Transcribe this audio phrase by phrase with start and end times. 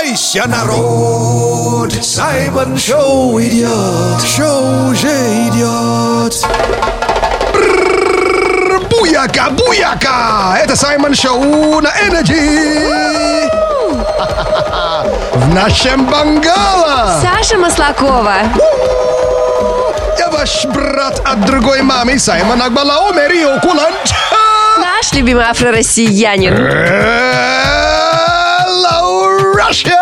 [0.00, 1.92] Собирайся, народ!
[2.02, 4.22] Саймон Шоу идет!
[4.24, 5.08] Шоу уже
[5.48, 6.42] идет!
[8.88, 10.56] Буяка, буяка!
[10.58, 13.50] Это Саймон Шоу на Energy!
[15.34, 17.20] В нашем Бангала!
[17.20, 18.36] Саша Маслакова.
[20.18, 24.12] Я ваш брат от другой мамы, Саймон Акбалао Мерио Куланч!
[24.78, 26.54] Наш любимый афро-россиянин.
[28.66, 29.99] Hello, Russia!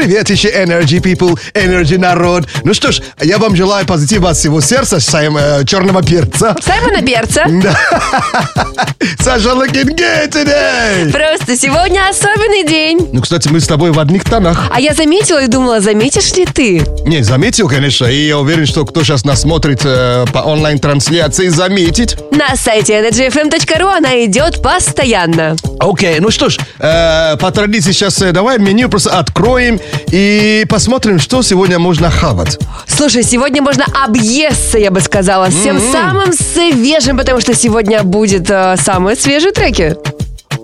[0.00, 2.48] Привет еще Energy People, Energy народ.
[2.64, 6.56] Ну что ж, я вам желаю позитива от всего сердца, Сайм, э, черного перца.
[6.64, 7.44] Саймона Берца.
[7.46, 7.78] Да.
[9.22, 11.12] Саша looking good today.
[11.12, 13.10] Просто сегодня особенный день.
[13.12, 14.70] Ну, кстати, мы с тобой в одних тонах.
[14.74, 16.82] А я заметила и думала, заметишь ли ты?
[17.04, 22.18] Не, заметил, конечно, и я уверен, что кто сейчас нас смотрит э, по онлайн-трансляции, заметит.
[22.32, 25.56] На сайте energyfm.ru она идет постоянно.
[25.78, 29.78] Окей, ну что ж, э, по традиции сейчас э, давай меню просто откроем
[30.10, 32.58] и посмотрим, что сегодня можно хавать.
[32.86, 38.76] Слушай, сегодня можно объесться, я бы сказала, всем самым свежим, потому что сегодня будет э,
[38.76, 39.96] самые свежие треки.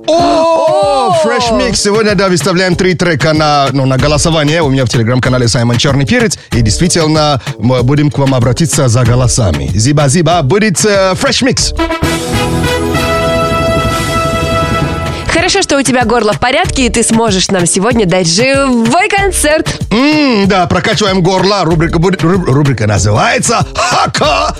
[0.08, 1.76] О, Fresh Mix.
[1.76, 6.06] Сегодня, да, выставляем три трека на, ну, на голосование у меня в телеграм-канале Саймон Черный
[6.06, 6.38] Перец.
[6.52, 9.70] И действительно, мы будем к вам обратиться за голосами.
[9.74, 12.35] Зиба-зиба, будет э, Fresh Mix.
[15.46, 19.80] Хорошо, что у тебя горло в порядке, и ты сможешь нам сегодня дать живой концерт.
[19.92, 21.62] М, да, прокачиваем горло.
[21.62, 24.56] Рубрика, рубрика называется Хака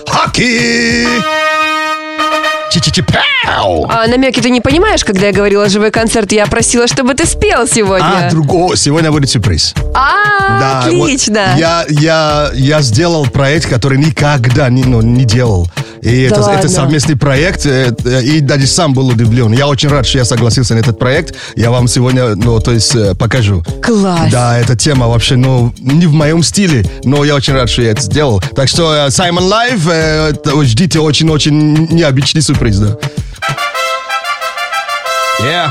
[2.67, 2.81] Хаки.
[2.81, 3.87] Чи-чи-чи-пау.
[3.89, 7.67] А намеки ты не понимаешь, когда я говорила живой концерт, я просила, чтобы ты спел
[7.67, 8.27] сегодня.
[8.27, 9.75] А, друго, сегодня будет сюрприз.
[9.95, 11.47] А, Да, отлично.
[11.53, 15.69] вот я, я, я сделал проект, который никогда не, ну, не делал.
[16.03, 16.59] И это, ладно?
[16.59, 19.53] это совместный проект, э, э, и даже сам был удивлен.
[19.53, 21.35] Я очень рад, что я согласился на этот проект.
[21.57, 23.65] Я вам сегодня, ну, то есть, э, покажу.
[23.83, 24.31] Класс.
[24.31, 27.91] Да, эта тема вообще, ну, не в моем стиле, но я очень рад, что я
[27.91, 28.41] это сделал.
[28.55, 29.81] Так что Саймон Лайв,
[30.65, 32.97] ждите очень-очень необычный сюрприз, да.
[35.43, 35.69] Yeah.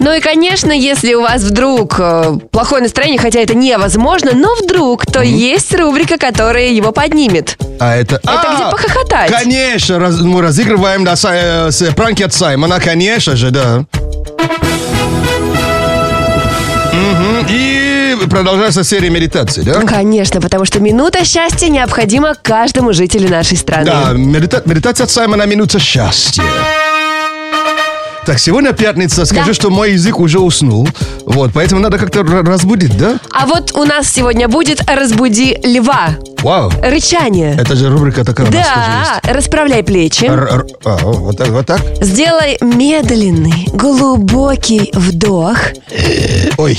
[0.00, 5.06] Ну и, конечно, если у вас вдруг э, плохое настроение, хотя это невозможно, но вдруг,
[5.06, 7.56] то есть рубрика, которая его поднимет.
[7.78, 8.16] А это...
[8.16, 9.30] Это где похохотать.
[9.30, 13.84] Конечно, раз- мы разыгрываем да, са- э, с, пранки от Саймона, конечно же, да.
[16.92, 17.73] Мгм, И
[18.16, 19.80] продолжается серия медитаций, да?
[19.82, 23.86] Конечно, потому что минута счастья необходима каждому жителю нашей страны.
[23.86, 26.42] Да, медита- медитация от Саймона «Минута счастья».
[28.26, 29.26] Так, сегодня пятница.
[29.26, 29.54] Скажу, Да.
[29.54, 30.88] что мой язык уже уснул.
[31.26, 33.18] Вот, поэтому надо как-то разбудить, да?
[33.30, 36.16] А вот у нас сегодня будет «Разбуди льва».
[36.40, 36.70] Вау.
[36.82, 37.54] Рычание.
[37.58, 40.24] Это же рубрика такая Да, расправляй плечи.
[40.24, 41.80] Р- р- а, вот так, вот так.
[42.00, 45.56] Сделай медленный, глубокий вдох
[46.58, 46.78] Ой,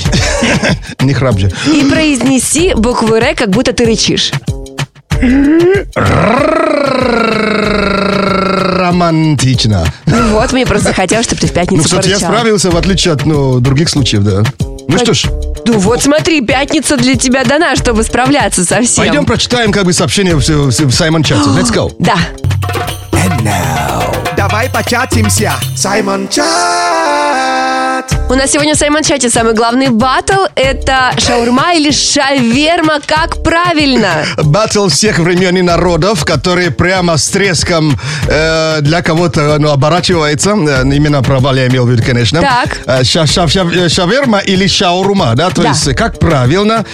[1.00, 1.50] не храп же.
[1.72, 4.32] и произнеси букву «Р», как будто ты рычишь.
[8.76, 9.84] Романтично.
[10.06, 12.28] Ну вот, мне просто захотелось, чтобы ты в Ну, пятницу кстати, я порычал.
[12.28, 14.42] справился, в отличие от ну, других случаев, да.
[14.88, 15.24] Ну что ж,
[15.66, 19.04] Ну вот смотри, пятница для тебя дана, чтобы справляться со всем.
[19.04, 21.48] пойдем прочитаем как бы сообщение в, в- в Саймон чате.
[21.50, 21.92] Let's go.
[21.98, 22.16] Да.
[24.36, 25.52] Давай початимся.
[25.76, 26.44] Саймон Чат.
[28.28, 34.24] У нас сегодня в Саймон Чате самый главный батл– это шаурма или шаверма, как правильно?
[34.42, 37.96] Батл всех времен и народов, который прямо с треском
[38.26, 40.50] э, для кого-то ну, оборачивается.
[40.50, 42.40] Э, именно про Вали я имел в виду, конечно.
[42.40, 42.80] Так.
[42.86, 45.50] Э, ша- ша- ша- э, шаверма или шаурма, да?
[45.50, 45.68] То Да.
[45.68, 46.84] есть, как правильно.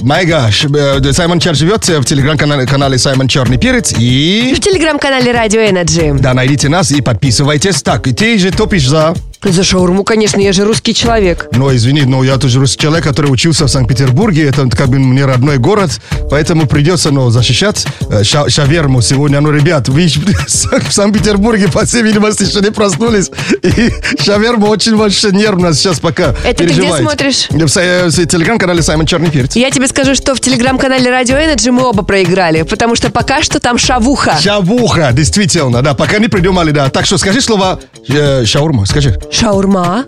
[0.00, 1.12] My gosh.
[1.14, 3.94] Саймон Чар живет в телеграм-канале канале Саймон Черный Перец.
[3.98, 4.52] И...
[4.54, 6.12] В телеграм-канале Радио Energy.
[6.18, 7.82] Да, найдите нас и подписывайтесь.
[7.82, 9.14] Так, и ты же топишь за...
[9.44, 11.48] За шаурму, конечно, я же русский человек.
[11.52, 14.48] Но извини, но я тоже русский человек, который учился в Санкт-Петербурге.
[14.48, 15.90] Это как бы мне родной город.
[16.30, 19.40] Поэтому придется ну, защищать э, ша- шаверму сегодня.
[19.40, 20.06] Ну, ребят, вы
[20.46, 23.30] в Санкт-Петербурге, по всей видимости, еще не проснулись.
[23.62, 23.92] И
[24.22, 27.02] шаверма очень вообще нервно сейчас пока Это ты где переживает.
[27.02, 27.46] смотришь?
[27.50, 29.54] В, са- в телеграм-канале Саймон Черный Перец.
[29.56, 33.60] Я тебе скажу, что в телеграм-канале Радио Energy мы оба проиграли, потому что пока что
[33.60, 34.36] там шавуха.
[34.40, 36.88] Шавуха, действительно, да, пока не придумали, да.
[36.88, 39.18] Так что скажи слово э, шаурма, скажи.
[39.34, 40.06] Шаурма.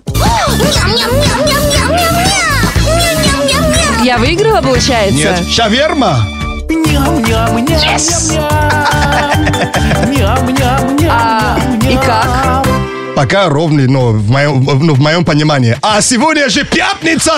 [4.04, 5.16] Я выиграла, получается?
[5.16, 6.24] Нет, шаверма.
[11.10, 12.64] А, и как?
[13.16, 15.76] Пока ровный, но в моем, ну, в моем понимании.
[15.82, 17.32] А сегодня же пятница!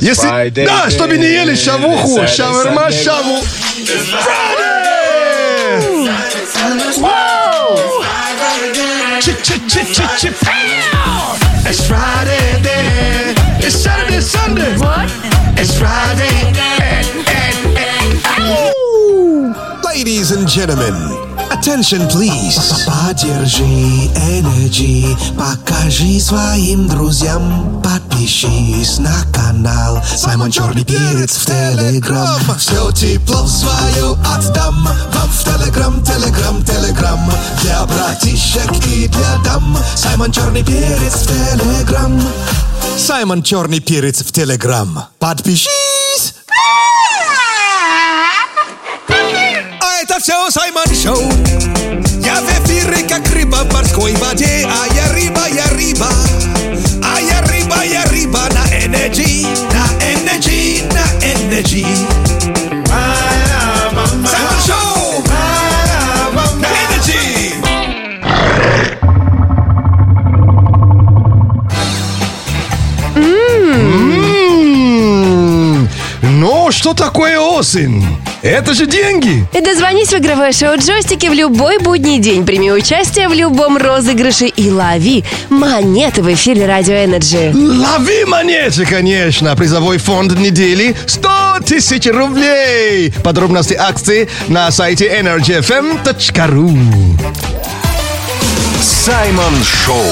[0.00, 3.40] Если, да, чтобы не ели шавуху, шаверма, шаву.
[11.64, 13.34] It's Friday then.
[13.58, 14.76] It's Saturday, Sunday.
[14.78, 15.08] What?
[15.56, 16.52] It's Friday.
[16.80, 18.26] And, and,
[19.46, 21.31] and, Ladies and gentlemen.
[21.62, 22.58] Attention please.
[22.86, 32.40] Поддержи Energy, покажи своим друзьям, подпишись на канал Саймон Черный Перец в Телеграм.
[32.58, 37.32] Все тепло свое отдам вам в Телеграм, Телеграм, Телеграм.
[37.62, 39.78] Для братишек и для дам.
[39.94, 42.20] Саймон Черный Перец в Телеграм.
[42.98, 45.04] Саймон Черный Перец в Телеграм.
[45.20, 46.34] Подпишись!
[49.80, 51.41] А это все Саймон Шоу.
[53.92, 54.66] Рыба в морской воде.
[54.66, 56.08] А я рыба, я рыба.
[57.02, 61.96] А я рыба, я рыба на энергии, на энергии, на энергии.
[64.26, 65.22] Саймон Шоу.
[66.60, 67.52] На энергии.
[74.52, 75.88] М,
[76.22, 78.04] Ну, что такое осень?
[78.42, 79.46] Это же деньги.
[79.52, 82.44] И дозвонись в игровое шоу «Джойстики» в любой будний день.
[82.44, 87.52] Прими участие в любом розыгрыше и лови монеты в эфире Радио Энерджи.
[87.54, 89.54] Лови монеты, конечно.
[89.54, 91.28] Призовой фонд недели 100
[91.66, 93.14] тысяч рублей.
[93.22, 96.76] Подробности акции на сайте energyfm.ru
[98.82, 100.02] Саймон Шоу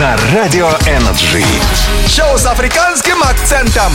[0.00, 1.44] на Радио Энерджи.
[2.08, 3.92] Шоу с африканским акцентом.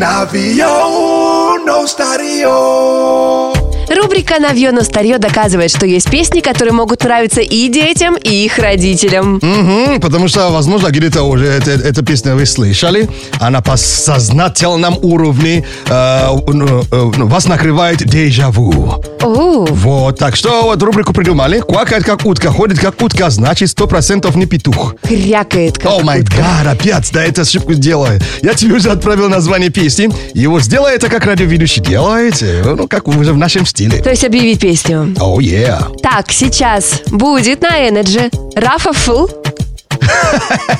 [0.00, 3.59] Новье на старье.
[3.90, 8.56] Рубрика «Новье на старье» доказывает, что есть песни, которые могут нравиться и детям, и их
[8.58, 9.40] родителям.
[9.42, 13.08] Мгм, потому что, возможно, где-то уже это, эта песня вы слышали.
[13.40, 19.02] Она по сознательном уровне э, ну, э, ну, вас накрывает дежавю.
[19.22, 21.58] О, Вот, так что вот рубрику придумали.
[21.58, 24.94] Квакает как утка, ходит как утка, значит, сто процентов не петух.
[25.02, 28.20] крякает как О май гад, опять, да, это ошибку сделаю.
[28.40, 30.08] Я тебе уже отправил название песни.
[30.32, 32.62] Его сделай это, как радиоведущий делаете.
[32.64, 33.79] Ну, как уже в нашем стиле.
[33.88, 35.14] То есть объявить песню.
[35.18, 35.96] Oh, yeah.
[36.02, 39.30] Так, сейчас будет на Энерджи Raffa FL.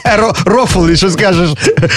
[0.05, 1.50] Ро- Рофл, еще скажешь.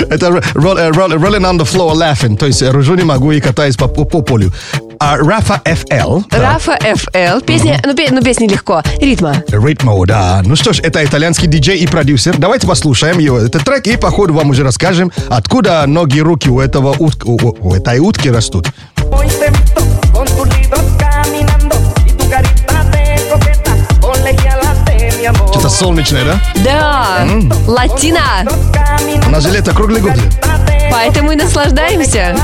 [0.10, 2.38] Это э, rolling on the floor laughing.
[2.38, 4.52] То есть ржу не могу и катаюсь по, по, по полю.
[5.00, 6.24] А Рафа FL.
[6.32, 7.40] Рафа ФЛ.
[7.46, 8.82] Песня, ну, пе- ну, песня легко.
[9.00, 9.36] Ritmo.
[9.50, 10.42] Ritmo, да.
[10.46, 12.36] Ну что ж, это итальянский диджей и продюсер.
[12.38, 16.50] Давайте послушаем его, этот трек, и по ходу вам уже расскажем, откуда ноги и руки
[16.50, 18.68] у этого утк- у, у- у этой утки растут.
[25.63, 26.42] Что-то солнечное, да?
[26.65, 27.25] Да,
[27.68, 28.45] латина.
[29.25, 30.12] У нас же лето круглый год.
[30.92, 32.36] Поэтому и наслаждаемся.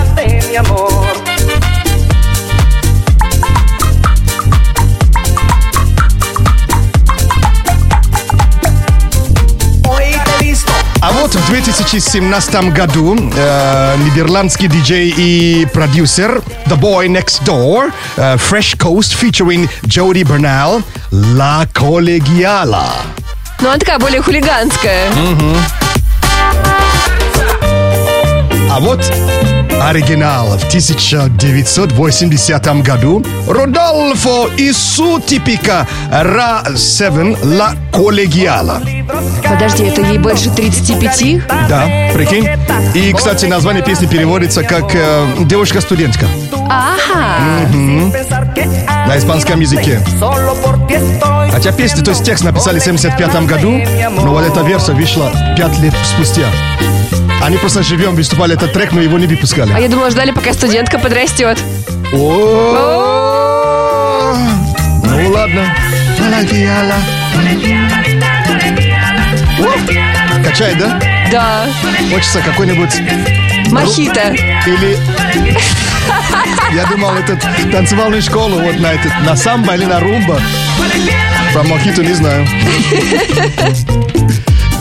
[11.01, 18.35] А вот в 2017 году э, нидерландский диджей и продюсер The Boy Next Door э,
[18.35, 22.85] Fresh Coast featuring Jody Bernal La Collegiala.
[23.61, 25.09] Но она такая более хулиганская.
[28.69, 28.99] А вот
[29.81, 38.81] оригинал в 1980 году Родольфо и Сутипика Ра-7 La Collegiala.
[39.47, 41.47] Подожди, это ей больше 35?
[41.67, 42.47] Да, прикинь.
[42.93, 46.27] И, кстати, название песни переводится как э, «Девушка-студентка»
[46.69, 47.39] Ага.
[48.55, 48.63] que
[49.07, 49.99] на испанском языке.
[51.51, 53.81] Хотя песню, то есть текст написали в 75 году,
[54.21, 56.45] но вот эта версия вышла 5 лет спустя.
[57.41, 59.81] Они просто живем выступали этот трек, но его не А выпускали.
[59.81, 61.57] я думала, ждали, пока студентка подрастет.
[62.13, 62.17] О,
[65.03, 65.73] Ну ладно.
[70.43, 70.99] Качает, да?
[71.31, 71.65] Да.
[72.11, 73.01] Хочется какой-нибудь...
[73.71, 74.33] Мохито.
[74.65, 74.97] Или...
[76.73, 77.39] Я думал, это
[77.71, 80.39] танцевальную школу вот на, этот, на самбо или на румба.
[81.53, 82.47] Про мохито не знаю.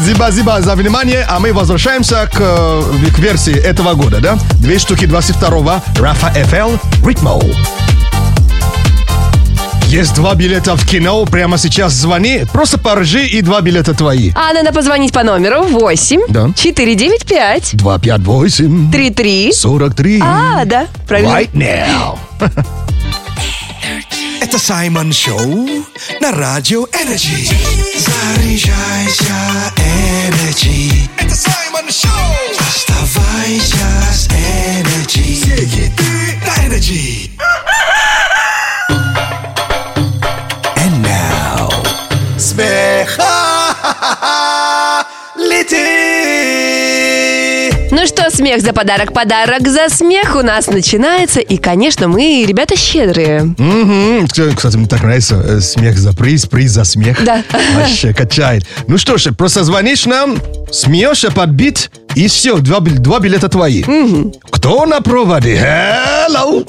[0.05, 2.83] Зиба-зиба за внимание, а мы возвращаемся к, э,
[3.14, 4.38] к версии этого года, да?
[4.61, 7.40] Две штуки 22-го, Рафа FL, Ритмо.
[9.87, 14.33] Есть два билета в кино, прямо сейчас звони, просто поржи и два билета твои.
[14.35, 16.50] А надо позвонить по номеру 8 Да.
[16.55, 19.52] 495 258 33.
[19.52, 21.31] 43 А, да, правильно.
[21.31, 22.19] Right now.
[24.40, 25.68] Это Саймон Шоу
[26.21, 27.47] на Радио Энерджи.
[27.97, 29.35] Заряжайся,
[29.76, 31.09] Энерджи.
[31.18, 32.11] Это Саймон Шоу.
[32.59, 35.35] Оставайся с Энерджи.
[35.35, 35.92] Все
[36.47, 37.30] на Энерджи.
[37.38, 37.68] And now.
[37.68, 38.27] Смеха!
[48.30, 51.40] Смех за подарок, подарок за смех у нас начинается.
[51.40, 53.42] И, конечно, мы, ребята, щедрые.
[53.56, 54.28] Мгм.
[54.28, 57.25] Кстати, мне так нравится э, смех за приз, приз за смех.
[57.25, 57.42] Да.
[57.75, 58.64] Вообще качает.
[58.87, 60.38] Ну что ж, просто звонишь нам,
[60.70, 63.82] смеешься под бит, и все, два, два билета твои.
[64.50, 65.56] Кто на проводе?
[65.56, 66.64] Hello!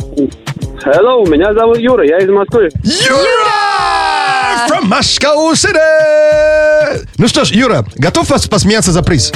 [0.85, 2.69] Hello, меня зовут Юра, я из Москвы.
[2.83, 4.67] Юра!
[4.69, 7.05] From Moscow City!
[7.17, 9.33] Ну что ж, Юра, готов вас посмеяться за приз?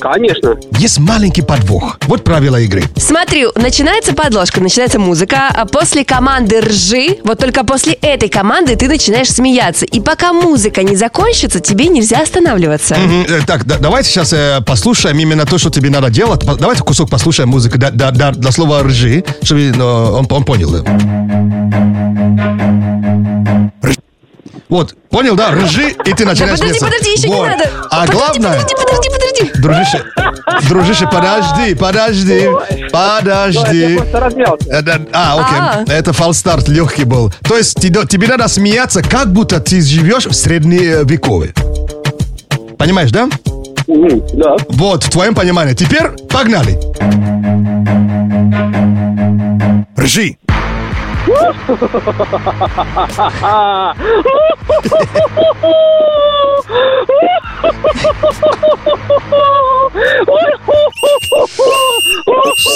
[0.00, 0.54] Конечно.
[0.78, 1.98] Есть маленький подвох.
[2.06, 2.82] Вот правила игры.
[2.96, 8.88] Смотри, начинается подложка, начинается музыка, а после команды «ржи», вот только после этой команды ты
[8.88, 9.84] начинаешь смеяться.
[9.86, 12.94] И пока музыка не закончится, тебе нельзя останавливаться.
[12.96, 16.46] Мгм, э, Так, да- давайте сейчас э, послушаем именно то, что тебе надо делать.
[16.46, 20.44] По- Давайте кусок послушаем музыку до, до- до- до слова «ржи», чтобы э, он, он
[20.44, 20.68] понял.
[23.82, 23.98] Рж-
[24.68, 25.50] Вот, понял, да?
[25.52, 26.84] Ржи, и ты Да начинаешь подожди, смеяться.
[26.86, 27.44] подожди, еще Вот.
[27.44, 27.70] не надо.
[27.90, 28.52] А подожди, главное...
[28.60, 29.60] Подожди, подожди, подожди.
[29.60, 30.04] Дружище,
[30.68, 32.48] дружище, подожди, подожди,
[32.92, 33.98] подожди.
[34.68, 35.58] Э, да, А, окей.
[35.58, 35.84] А.
[35.92, 37.32] Это фалстарт легкий был.
[37.42, 41.54] То есть тебе, тебе надо смеяться, как будто ты живешь в средневековье.
[42.78, 43.28] Понимаешь, да?
[43.86, 44.56] Да.
[44.68, 45.74] Вот, в твоем понимании.
[45.74, 46.78] Теперь погнали.
[49.98, 50.36] Ржи.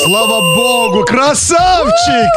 [0.05, 2.31] Слава богу, красавчик!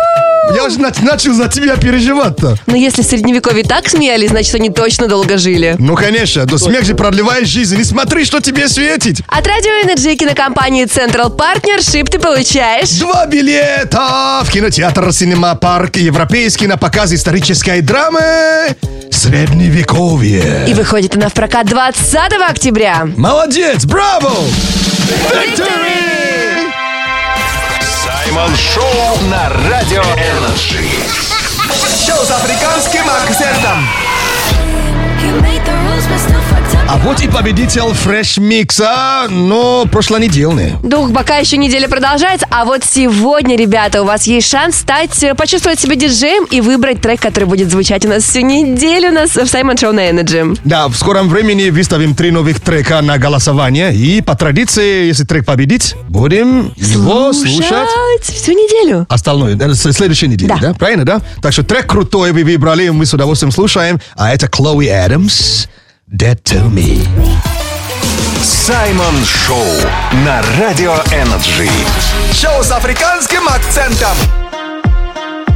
[0.53, 2.55] Я нач- начал за тебя переживать-то.
[2.67, 5.75] Но если в средневековье так смеялись, значит, они точно долго жили.
[5.79, 7.79] Ну, конечно, но смех же продлевает жизнь.
[7.79, 9.21] И смотри, что тебе светит.
[9.27, 12.91] От радио Energy кинокомпании Central Partnership ты получаешь...
[12.91, 18.75] Два билета в кинотеатр «Синема Парк» европейский на показ исторической драмы
[19.11, 20.65] «Средневековье».
[20.67, 22.15] И выходит она в прокат 20
[22.49, 23.07] октября.
[23.15, 24.31] Молодец, браво!
[25.31, 26.71] Victory!
[28.03, 30.85] Саймон Шоу на Радио Энерджи.
[32.05, 33.87] Шоу с африканским акцентом.
[36.87, 40.73] А вот и победитель Fresh Микса, но прошлонедельный.
[40.83, 45.33] Дух бока еще неделя продолжается, а вот сегодня, ребята, у вас есть шанс стать, э,
[45.33, 49.35] почувствовать себя диджеем и выбрать трек, который будет звучать у нас всю неделю у нас
[49.35, 50.57] в Саймон Шоу на Energy.
[50.63, 53.93] Да, в скором времени выставим три новых трека на голосование.
[53.93, 57.89] И по традиции, если трек победит, будем его слушать.
[58.21, 59.05] всю неделю.
[59.09, 60.67] Остальное, э, следующей неделе, Да.
[60.69, 60.73] да.
[60.75, 61.19] Правильно, да?
[61.41, 63.99] Так что трек крутой вы выбрали, мы с удовольствием слушаем.
[64.15, 65.65] А это Chloe Adams,
[66.07, 67.03] Dead to Me.
[68.43, 69.65] Саймон Шоу
[70.23, 71.67] на Радио Энерджи.
[72.31, 74.15] Шоу с африканским акцентом.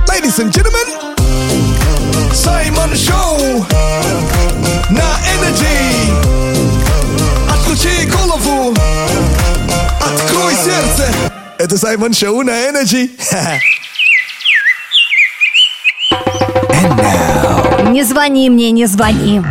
[0.07, 0.87] Ladies and gentlemen,
[2.33, 3.63] Саймон Шоу
[4.89, 6.17] на Energy.
[7.51, 8.73] Отключи голову,
[10.01, 11.11] открой сердце.
[11.59, 13.11] Это Саймон Шоу на Energy.
[17.91, 19.43] Не звони мне, не звони.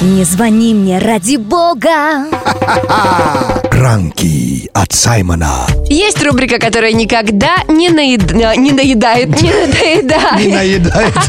[0.00, 2.26] Не звони мне ради бога.
[3.82, 5.64] Ранки от Саймона.
[5.88, 10.44] Есть рубрика, которая никогда не, наед- э, не наедает, не надоедает.
[10.44, 11.14] Не наедает.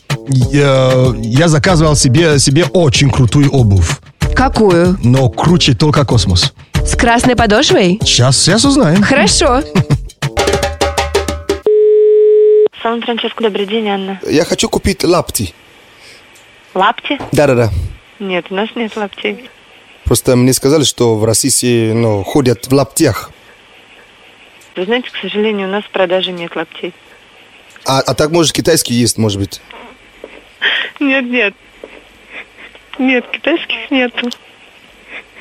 [0.52, 3.98] э, я заказывал себе, себе очень крутую обувь,
[4.36, 4.96] Какую?
[5.02, 6.52] но круче только космос.
[6.86, 7.98] С красной подошвой?
[8.04, 9.02] Сейчас, сейчас узнаем.
[9.02, 9.62] Хорошо.
[12.84, 14.20] Сан-Франциско, добрый день, Анна.
[14.26, 15.54] Я хочу купить лапти.
[16.74, 17.18] Лапти?
[17.32, 17.70] Да-да-да.
[18.18, 19.48] Нет, у нас нет лаптей.
[20.04, 23.30] Просто мне сказали, что в России ну, ходят в лаптях.
[24.76, 26.92] Вы знаете, к сожалению, у нас в продаже нет лаптей.
[27.86, 29.62] А, а так, может, китайский есть, может быть.
[31.00, 31.54] Нет, нет.
[32.98, 34.28] Нет, китайских нету.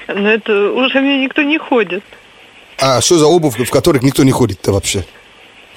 [0.07, 2.05] Но это уже мне никто не ходит.
[2.79, 5.03] А что за обувь, в которых никто не ходит-то вообще?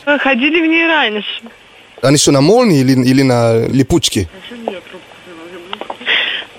[0.07, 1.43] Ходили в ней раньше.
[2.01, 4.29] Они что, на молнии или, или на липучке?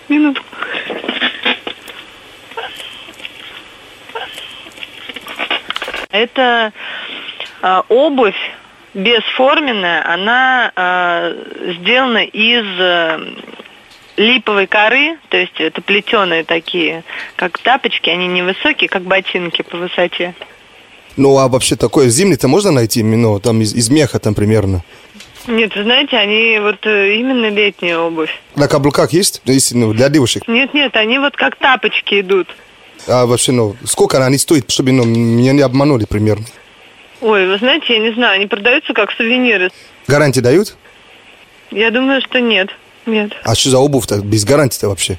[0.10, 0.44] Минутку.
[6.10, 6.74] Это
[7.62, 8.36] а, обувь
[8.94, 13.20] бесформенная, она э, сделана из э,
[14.18, 17.04] липовой коры, то есть это плетеные такие,
[17.36, 20.34] как тапочки, они невысокие, как ботинки по высоте.
[21.18, 24.84] Ну, а вообще такое зимний-то можно найти, ну, там из, из меха там примерно?
[25.48, 28.30] Нет, знаете, они вот э, именно летняя обувь.
[28.56, 29.42] На каблуках есть?
[29.46, 30.44] Ну, Если, ну, для девушек.
[30.48, 32.48] Нет, нет, они вот как тапочки идут.
[33.08, 36.46] А вообще, ну, сколько они стоят, чтобы, ну, меня не обманули примерно?
[37.22, 39.72] Ой, вы знаете, я не знаю, они продаются как сувениры.
[40.08, 40.76] Гарантии дают?
[41.72, 42.70] Я думаю, что нет.
[43.06, 43.32] Нет.
[43.44, 45.18] А что за обувь-то без гарантии-то вообще?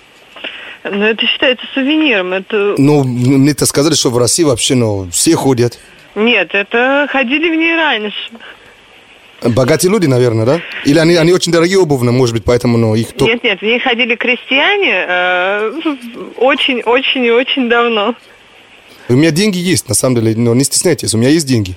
[0.90, 2.32] Но это считается сувениром.
[2.32, 2.74] Это...
[2.78, 5.78] Ну, мне-то сказали, что в России вообще, ну, все ходят.
[6.14, 8.30] Нет, это ходили в ней раньше.
[9.42, 10.60] Богатые люди, наверное, да?
[10.84, 13.08] Или они, они очень дорогие обувные, может быть, поэтому, ну, их...
[13.20, 15.72] Нет, нет, в ней ходили крестьяне э,
[16.38, 18.16] очень, очень и очень давно.
[19.08, 21.76] У меня деньги есть, на самом деле, но не стесняйтесь, у меня есть деньги.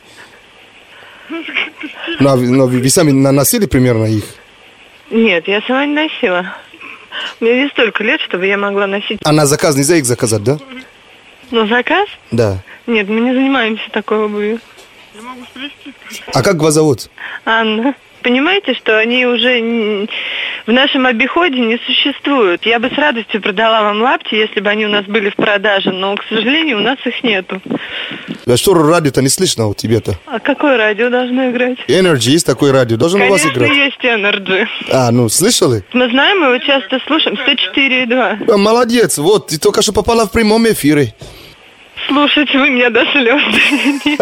[2.19, 4.23] Ну, а но вы, вы сами носили примерно их?
[5.11, 6.55] Нет, я сама не носила.
[7.39, 9.19] Мне не столько лет, чтобы я могла носить.
[9.23, 10.57] А на заказ нельзя их заказать, да?
[11.51, 12.07] Но заказ?
[12.31, 12.59] Да.
[12.87, 14.59] Нет, мы не занимаемся такой обувью.
[16.33, 17.09] А как вас зовут?
[17.45, 20.07] Анна, понимаете, что они уже
[20.67, 22.65] в нашем обиходе не существуют.
[22.65, 25.91] Я бы с радостью продала вам лапти, если бы они у нас были в продаже,
[25.91, 27.61] но, к сожалению, у нас их нету.
[28.47, 30.15] А что радио-то не слышно у тебя-то?
[30.25, 31.77] А какое радио должно играть?
[31.87, 33.77] Energy есть такое радио, должен у вас Конечно, играть?
[33.77, 34.67] есть Energy.
[34.91, 35.83] А, ну, слышали?
[35.93, 37.37] Мы знаем, его часто слушаем.
[37.37, 38.51] 104,2.
[38.53, 41.13] А, Молодец, вот, ты только что попала в прямом эфире.
[42.07, 44.17] Слушайте, вы меня до слез довели.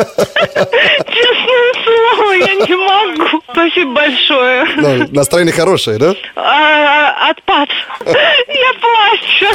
[2.39, 3.41] Я не могу.
[3.51, 4.65] Спасибо большое.
[4.77, 6.13] Ну, настроение хорошее, да?
[6.35, 7.69] А, отпад.
[8.05, 9.47] Я плачу.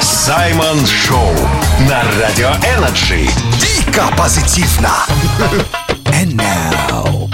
[0.00, 1.34] Саймон Шоу
[1.88, 3.28] на Радио Energy.
[3.60, 4.90] Дико позитивно.
[6.06, 7.28] And now.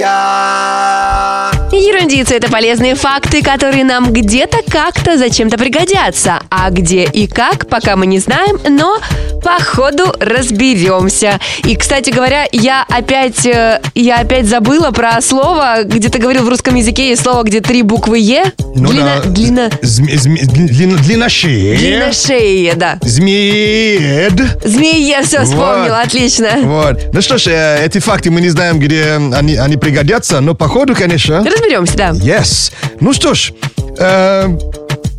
[0.00, 1.49] Ерундиция.
[1.72, 6.40] Ерундицы– это полезные факты, которые нам где-то как-то зачем-то пригодятся.
[6.50, 8.98] А где и как, пока мы не знаем, но
[9.42, 11.38] по ходу разберемся.
[11.64, 16.48] И, кстати говоря, я опять, э, я опять забыла про слово, где ты говорил в
[16.48, 18.44] русском языке есть слово, где три буквы «е».
[18.74, 19.30] Ну длина, да.
[19.30, 21.76] длина, Зме- зме- длин- длинношея.
[21.78, 22.98] длинношея, да.
[23.02, 24.32] Змеед.
[24.64, 26.06] Змея, все вспомнила, Вот.
[26.06, 26.48] отлично.
[26.62, 26.98] Вот.
[27.12, 30.94] Ну что ж, э, эти факты мы не знаем, где они, они пригодятся, но походу,
[30.94, 31.42] конечно.
[31.60, 32.10] Разберемся, да.
[32.10, 32.72] Yes.
[33.00, 33.52] Ну что ж,
[33.98, 34.48] э,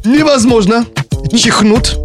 [0.04, 0.86] невозможно
[1.36, 1.96] чихнуть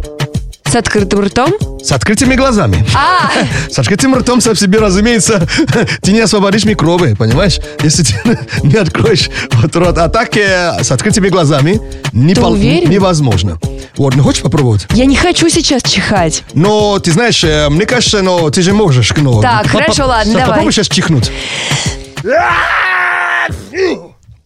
[0.65, 1.53] С открытым ртом.
[1.83, 2.85] с открытыми глазами.
[2.95, 3.29] А,
[3.71, 5.47] С открытым ртом сам себе, разумеется,
[6.01, 7.59] ты не освободишь микробы, понимаешь?
[7.83, 9.97] Если ты не откроешь вот рот.
[9.97, 11.81] А так э, с открытыми глазами
[12.13, 12.89] не уверен?
[12.89, 13.59] невозможно.
[13.95, 14.85] Вот, ну хочешь попробовать?
[14.93, 16.43] я не хочу сейчас чихать.
[16.53, 19.11] Но ты знаешь, э, мне кажется, но ты же можешь.
[19.17, 20.47] Ну, Так, хорошо, ладно, да, давай.
[20.49, 21.31] Попробуй сейчас чихнуть.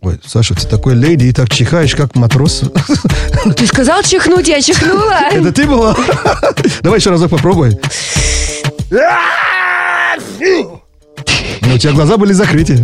[0.02, 2.64] Ой, Саша, ты такой леди и так чихаешь, как матрос.
[3.56, 5.20] Ты сказал чихнуть, я чихнула.
[5.32, 5.96] Это ты была?
[6.82, 7.80] Давай еще разок попробуй.
[10.40, 12.84] Ну, у тебя глаза были закрыты.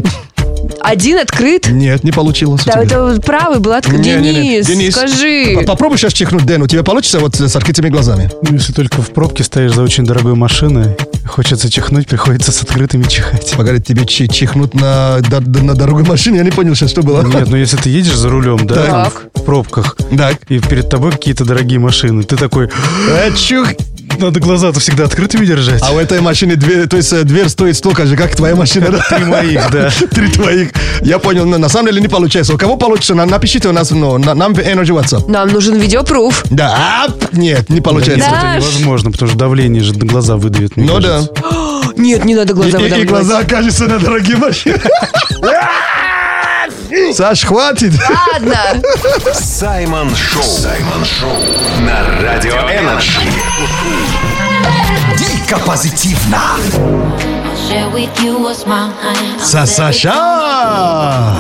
[0.87, 1.67] Один открыт.
[1.69, 2.61] Нет, не получилось.
[2.63, 3.11] у Да, тебя.
[3.11, 3.99] это правый был открыт.
[3.99, 5.63] Не-не-не, Денис, скажи.
[5.65, 8.29] Попробуй сейчас чихнуть, Дэн, у тебя получится вот с открытыми глазами?
[8.43, 10.95] Ну, Если только в пробке стоишь за очень дорогой машиной,
[11.25, 13.51] хочется чихнуть, приходится с открытыми чихать.
[13.57, 16.37] Погоди, тебе чи- чихнуть на, на дорогой машине?
[16.37, 17.21] Я не понял сейчас, что было.
[17.23, 19.27] Нет, ну если ты едешь за рулем, да, Так.
[19.35, 20.37] в пробках, Так.
[20.49, 22.69] и перед тобой какие-то дорогие машины, ты такой,
[23.09, 23.67] Э, чух.
[24.21, 25.81] надо глаза-то всегда открытыми держать.
[25.83, 28.99] А у этой машины дверь, то есть э, дверь стоит столько же, как твоя машина?
[29.09, 29.89] Три моих, да.
[30.11, 30.69] Три твоих.
[31.01, 32.53] Я понял, но на самом деле не получается.
[32.53, 35.29] У кого получится, на- напишите у нас, ну, на- нам в Energy WhatsApp.
[35.29, 36.43] Нам нужен видеопруф.
[36.49, 38.29] Да, нет, не получается.
[38.29, 38.37] Да.
[38.55, 40.75] Это невозможно, потому что давление же глаза выдавит.
[40.75, 41.21] Ну да.
[41.97, 43.09] Нет, не надо глаза и- и выдавливать.
[43.09, 44.79] глаза окажутся на дорогие машины.
[47.13, 47.93] Саш, хватит.
[48.31, 48.57] Ладно.
[49.33, 50.43] Саймон Шоу.
[50.43, 51.35] Саймон Шоу
[51.81, 53.19] на Радио Energy.
[55.17, 56.39] Дико позитивно.
[59.43, 60.13] Са-Саша.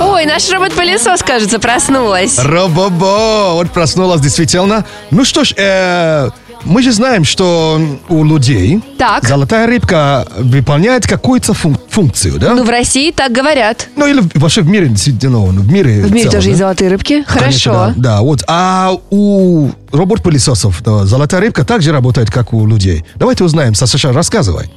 [0.01, 2.37] Ой, наш робот-пылесос, кажется, проснулась.
[2.39, 3.53] Робобо.
[3.53, 4.85] Вот проснулась действительно.
[5.11, 6.29] Ну что ж, э,
[6.67, 9.25] мы же знаем, что у людей Так.
[9.27, 12.53] золотая рыбка выполняет какую-то фун- функцию, да?
[12.53, 13.87] Ну, в России так говорят.
[13.95, 14.91] Ну, или вообще в мире,
[15.23, 16.47] ну, в мире В мире целом, тоже да?
[16.49, 17.23] есть золотые рыбки.
[17.27, 17.71] Конечно, Хорошо.
[17.71, 18.43] да, да, вот.
[18.47, 23.05] А у робот-пылесосов да, золотая рыбка также работает, как у людей.
[23.15, 23.73] Давайте узнаем.
[23.73, 24.69] Саша, рассказывай.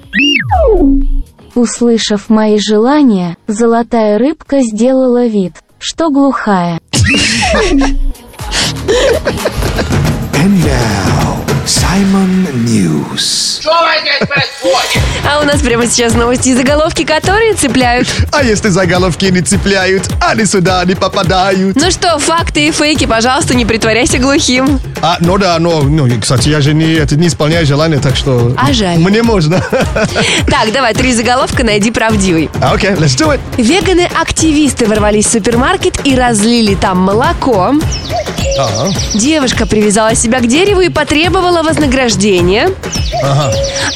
[1.55, 6.81] Услышав мои желания, золотая рыбка сделала вид, что глухая.
[10.43, 13.61] And now, Simon News.
[13.61, 15.03] Что здесь происходит?
[15.31, 18.09] А у нас прямо сейчас новости и заголовки, которые цепляют.
[18.33, 21.77] А если заголовки не цепляют, они сюда не попадают.
[21.77, 24.81] Ну что, факты и фейки, пожалуйста, не притворяйся глухим.
[25.03, 28.55] А, ну да, но, ну, кстати, я же не, это, не исполняю желание, так что...
[28.57, 28.99] А жаль.
[28.99, 29.63] Мне можно.
[30.47, 32.51] Так, давай, три заголовка, найди правдивый.
[32.61, 33.41] А, Окей, let's do it.
[33.57, 37.75] Веганы-активисты ворвались в супермаркет и разлили там молоко.
[38.59, 38.93] Ага.
[39.15, 42.71] Девушка привязала себя к дереву и потребовала вознаграждения.
[43.23, 43.53] Ага.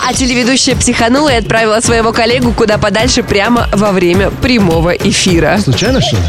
[0.07, 5.59] А телеведущая психанула и отправила своего коллегу куда подальше прямо во время прямого эфира.
[5.63, 6.23] Случайно, что ли?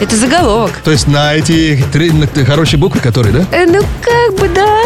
[0.00, 0.70] Это заголовок.
[0.84, 3.44] То есть на эти три на хорошие буквы, которые, да?
[3.50, 4.78] Э, ну, как бы да.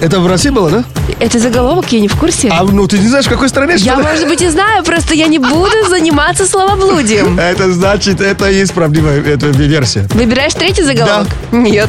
[0.00, 0.84] Это в России было, да?
[1.18, 2.48] Это заголовок, я не в курсе.
[2.52, 4.02] А ну ты не знаешь, в какой стране, что Я, ли?
[4.02, 7.38] может быть, и знаю, просто я не буду заниматься словоблудием.
[7.38, 10.06] Это значит, это есть правдивая это версия.
[10.14, 11.26] Выбираешь третий заголовок?
[11.50, 11.88] Нет.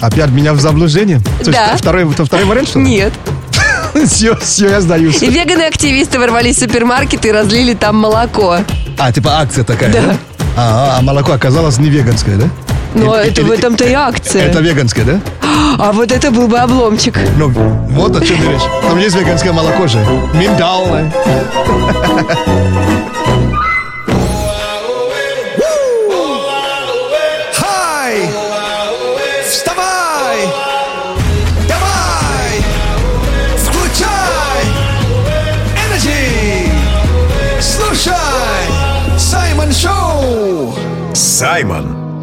[0.00, 1.18] Опять меня в заблуждение?
[1.20, 1.76] То есть Да.
[1.76, 2.84] второй, это второй вариант, что ли?
[2.86, 3.12] Нет.
[4.06, 5.22] Все, все, я сдаюсь.
[5.22, 8.58] И веганы-активисты ворвались в супермаркет и разлили там молоко.
[8.98, 10.00] А, типа акция такая, Да.
[10.02, 10.16] да?
[10.56, 12.46] А, а молоко оказалось не веганское, да?
[12.94, 14.42] Но Или- это в или- этом-то и акция.
[14.44, 15.20] Это веганское, да?
[15.78, 17.18] А вот это был бы обломчик.
[17.38, 18.62] Ну, вот о чем ты речь.
[18.82, 19.98] Там есть веганское молоко же.
[20.34, 21.12] Миндальное.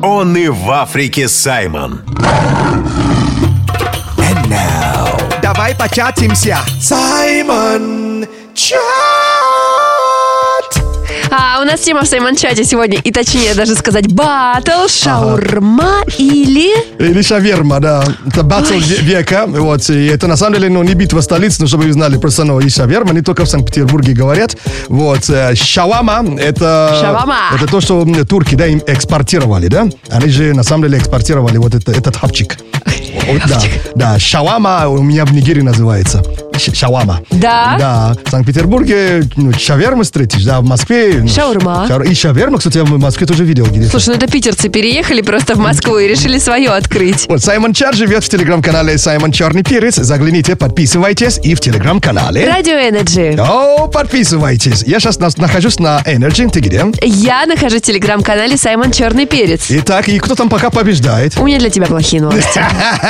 [0.05, 2.01] Он и в Африке Саймон.
[5.41, 6.57] Давай початимся!
[6.81, 9.12] Саймон Чат!
[11.73, 16.69] Нас тема в Саймон-чате сегодня, и точнее даже сказать, батл, шаурма или...
[16.99, 18.03] Или шаверма, да.
[18.27, 19.45] Это батл века.
[19.47, 19.89] Вот.
[19.89, 22.59] И это на самом деле ну, не битва столиц, но чтобы вы знали, просто ну,
[22.59, 24.55] и шаверма, не только в Санкт-Петербурге говорят.
[24.87, 25.27] Вот.
[25.31, 26.95] э, Шавама, это...
[27.01, 27.37] Шавама.
[27.55, 29.89] Это то, что турки, да, им экспортировали, да?
[30.11, 32.55] Они же на самом деле экспортировали вот это, этот хавчик.
[33.25, 33.61] Вот, да,
[33.95, 36.21] да, шавама у меня в Нигерии называется.
[36.57, 37.21] Шавама.
[37.31, 37.75] Да?
[37.79, 38.15] Да.
[38.25, 41.19] В Санкт-Петербурге ну, шаверму встретишь, да, в Москве.
[41.21, 41.85] ну, Шаурма.
[41.89, 43.89] шаур- И шаверму, кстати, я в Москве тоже видел где-то.
[43.91, 47.25] Слушай, ну это питерцы переехали просто в Москву и решили свое открыть.
[47.27, 49.95] Вот Саймон Чар живет в телеграм-канале Саймон Черный Перец.
[49.95, 52.45] Загляните, подписывайтесь и в телеграм-канале.
[52.47, 53.37] Радио Energy.
[53.39, 54.83] О, подписывайтесь.
[54.85, 56.49] Я сейчас нахожусь на Energy.
[56.49, 56.85] Ты где?
[57.01, 59.65] Я нахожусь в телеграм-канале Саймон Черный Перец.
[59.69, 61.37] Итак, и кто там пока побеждает?
[61.37, 62.61] У меня для тебя плохие новости.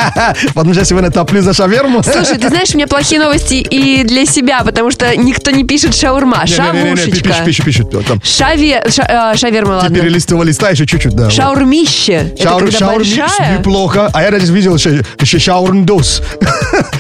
[0.54, 2.02] Потому что я сегодня топлю за шаверму.
[2.04, 5.96] Слушай, ты знаешь, у меня плохие новости и для себя, потому что никто не пишет
[5.96, 7.34] шаурма, шавушечка.
[7.46, 7.94] Пишут, пишут.
[7.94, 8.22] Вот Там.
[8.24, 8.84] Шаве...
[8.90, 9.96] ша- э, шаверма, Ты ладно.
[10.00, 11.30] перелистывал листа еще чуть-чуть, да.
[11.30, 12.14] Шаурмище.
[12.34, 13.58] Это Шаур, когда шаурми- большая?
[13.58, 14.10] неплохо.
[14.14, 16.22] А я даже видел еще, еще шаурндос.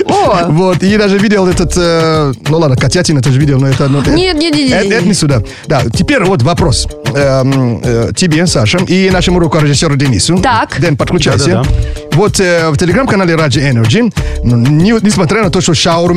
[0.06, 0.40] О!
[0.54, 3.88] Вот, и даже видел этот, э, ну ладно, котятина тоже видел, но это...
[3.88, 5.42] ну, это- Нет, нет, нет, нет, Это, это не сюда.
[5.68, 10.38] Да, теперь вот вопрос эм, э, тебе, Саша, и нашему рукорежиссеру Денису.
[10.38, 10.80] Так.
[10.80, 11.46] Дэн, подключайся.
[11.46, 11.70] Да-да-да.
[12.14, 15.74] Вот э, в телеграм-канале Раджи Energy, ну, не- несмотря на то, что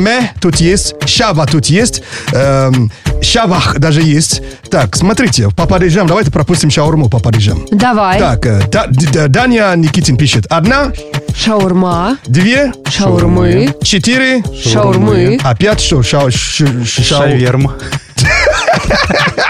[0.07, 2.91] шаурме тут есть, шава тут есть, эм,
[3.23, 4.41] шавах даже есть.
[4.71, 7.65] Так, смотрите, по Парижам, давайте пропустим шаурму по Парижам.
[7.73, 8.19] Давай.
[8.19, 10.47] Так, э, Да- Д- Даня Никитин пишет.
[10.49, 10.93] Одна,
[11.37, 12.19] Шаурма.
[12.27, 13.75] две, Шаурмы.
[13.83, 15.39] четыре, Шаурмы.
[15.43, 16.03] а пять что?
[16.03, 17.75] Шау- ш- ш- шау- Шаверма.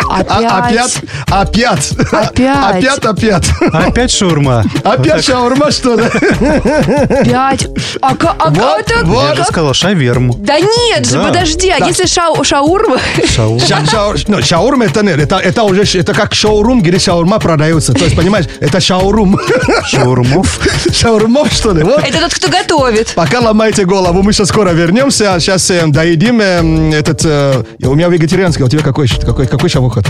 [0.09, 0.97] А- Опять,
[1.31, 2.75] опять, Опять.
[2.75, 3.51] опять, опять.
[3.73, 4.65] Опять шаурма.
[4.85, 6.05] Опять шаурма, что ли?
[7.25, 7.69] Пять.
[8.01, 9.05] А, а Вот, это.
[9.07, 9.47] Я же как?
[9.49, 10.35] сказал шаверму.
[10.39, 12.99] Да нет же, подожди, а если шау, шаурма?
[13.27, 13.61] Шаурма.
[13.67, 17.93] Ша- шау- ну, Шаурма это нет, это, уже это как шоурум, где шаурма продается.
[17.93, 19.39] То есть, понимаешь, это шаурум.
[19.87, 20.61] Шаурмов.
[20.93, 21.83] Шаурмов, что ли?
[21.83, 22.03] Вот.
[22.05, 23.13] Это тот, кто готовит.
[23.15, 25.37] Пока ломаете голову, мы сейчас скоро вернемся.
[25.41, 27.21] Сейчас э, доедим э, этот...
[27.25, 30.03] э, у меня вегетарианский, а у тебя какой, какой, какой шавуха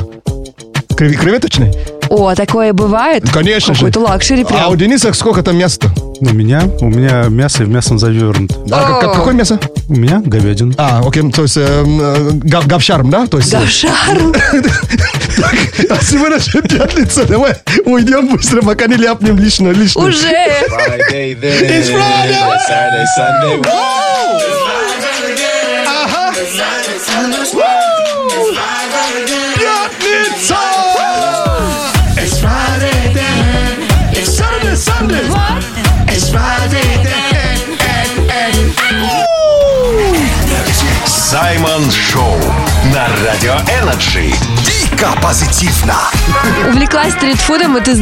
[0.97, 1.75] Креветочный?
[2.09, 3.29] О, такое бывает?
[3.31, 3.81] Конечно же.
[3.81, 4.71] Какой-то luxury А прям.
[4.71, 5.81] у Дениса сколько там мяса
[6.21, 8.55] У меня, у меня мясо в мясом завернуто.
[8.73, 9.59] А, как- как- какое мясо?
[9.89, 10.73] У меня говядина.
[10.79, 13.27] А, окей, то есть э, э, гав- гавшарм, да?
[13.27, 14.33] То есть, э, Гавшарм.
[15.91, 19.75] А сегодня же пятница, давай уйдем быстро, пока не ляпнем лишнее.
[19.75, 20.07] лишнее.
[20.09, 20.33] Уже.
[21.13, 23.05] It's Friday!
[23.19, 24.66] Ага.
[41.39, 42.35] Саймон Шоу
[42.95, 44.33] на Радио Energy.
[44.65, 45.95] Дико позитивно!
[46.71, 47.95] Увлеклась стритфудом, и ты,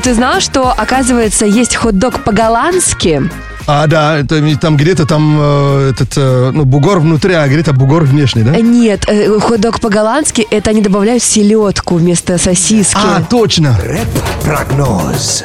[0.00, 3.30] ты знал, что, оказывается, есть хот-дог по-голландски?
[3.66, 8.04] А, да, это там где-то там э, этот, э, ну, бугор внутри, а где-то бугор
[8.04, 8.52] внешний, да?
[8.52, 12.96] Нет, э, хот-дог по-голландски это они добавляют селедку вместо сосиски.
[12.96, 13.78] А, точно.
[14.42, 15.42] Прогноз.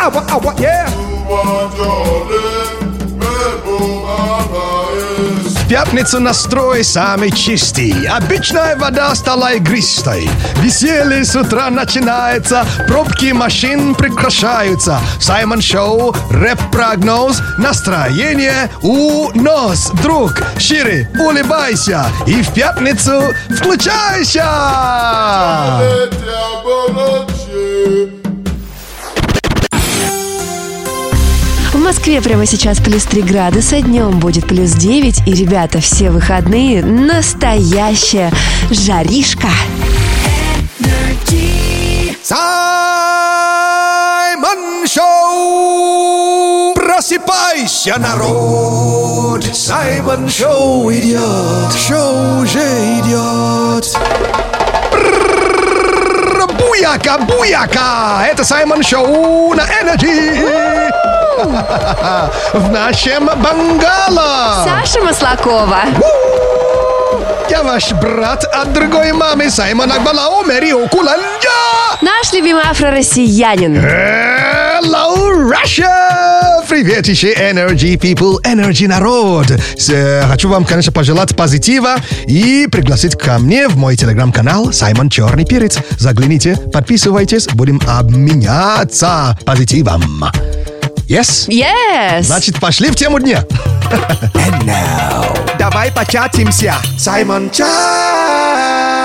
[5.64, 7.96] В пятницу настрой самый чистый.
[8.08, 10.30] Обычная вода стала игристой.
[10.62, 15.00] Веселье с утра начинается, пробки машин прекращаются.
[15.22, 19.90] Саймон Шоу, рэп-прогноз, настроение у нос.
[20.04, 24.44] Друг, шире улыбайся и в пятницу включайся!
[26.64, 28.23] В
[31.84, 35.28] Москве прямо сейчас плюс 3 градуса, днем будет плюс 9.
[35.28, 38.32] И, ребята, все выходные настоящая
[38.72, 39.50] жаришка.
[42.24, 42.38] Саймон
[44.88, 46.74] Шоу!
[46.74, 49.44] Просыпайся, народ!
[49.54, 51.74] Саймон Шоу идет!
[51.86, 52.60] Шоу уже
[53.00, 53.94] идет!
[56.60, 58.26] Буяка, буяка!
[58.26, 61.23] Это Саймон Шоу на Energy!
[61.36, 64.64] В нашем Бангала!
[64.64, 65.80] Саша Маслакова.
[67.50, 71.50] Я ваш брат от другой мамы Саймон Акбалао Мэрио Куланджа!
[72.02, 73.78] Наш любимый афро-россиянин.
[73.78, 75.16] Hello,
[75.50, 76.62] Russia!
[76.70, 79.48] Привет еще Energy People, Energy народ!
[79.90, 85.46] Э, хочу вам, конечно, пожелать позитива и пригласить ко мне в мой телеграм-канал Саймон Черный
[85.46, 85.80] Перец.
[85.98, 90.26] Загляните, подписывайтесь, будем обменяться позитивом.
[91.14, 91.48] Yes?
[91.48, 92.24] Yes!
[92.24, 93.46] Значит, пошли в тему дня.
[95.60, 96.74] Давай початимся!
[96.98, 99.03] Саймон Чат!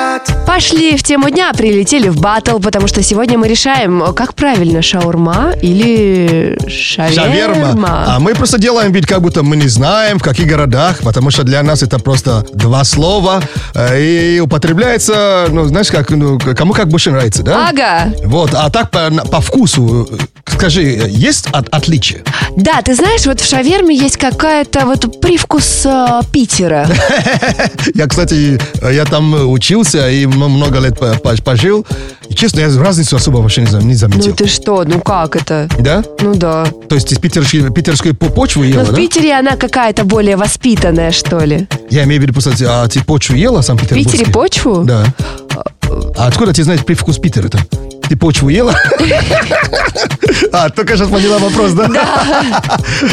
[0.53, 5.53] Пошли в тему дня, прилетели в батл, потому что сегодня мы решаем, как правильно, шаурма
[5.61, 7.15] или шаверма.
[7.55, 8.05] Шаверма.
[8.09, 11.43] А мы просто делаем вид, как будто мы не знаем, в каких городах, потому что
[11.45, 13.43] для нас это просто два слова.
[13.75, 17.69] э, И употребляется, ну, знаешь, как, ну, кому как больше нравится, да?
[17.69, 18.15] Ага.
[18.25, 20.17] Вот, а так по, по вкусу, э,
[20.51, 22.23] скажи, есть от- отличие?
[22.57, 26.89] Да, ты знаешь, вот в шаверме есть какая-то вот привкус э, Питера.
[27.95, 28.59] Я, кстати,
[28.91, 31.85] я там учился и много лет по- по- пожил.
[32.29, 34.29] И, честно, я разницу особо вообще не, зам- не заметил.
[34.31, 35.69] Ну ты что, ну как это?
[35.81, 36.05] Да?
[36.21, 36.67] Ну да.
[36.89, 38.97] То есть из питерской, питерской по- почвы ела, Но в да?
[38.97, 41.67] Питере она какая-то более воспитанная, что ли.
[41.91, 44.19] Я имею в виду, просто, а ты почву ела, В Санкт-Петербургский?
[44.19, 44.85] Питере почву?
[44.85, 45.05] Да.
[46.17, 47.59] А откуда ты знаешь привкус Питера-то?
[48.09, 48.75] Ты почву ела?
[50.53, 51.89] А, только сейчас поняла вопрос, да?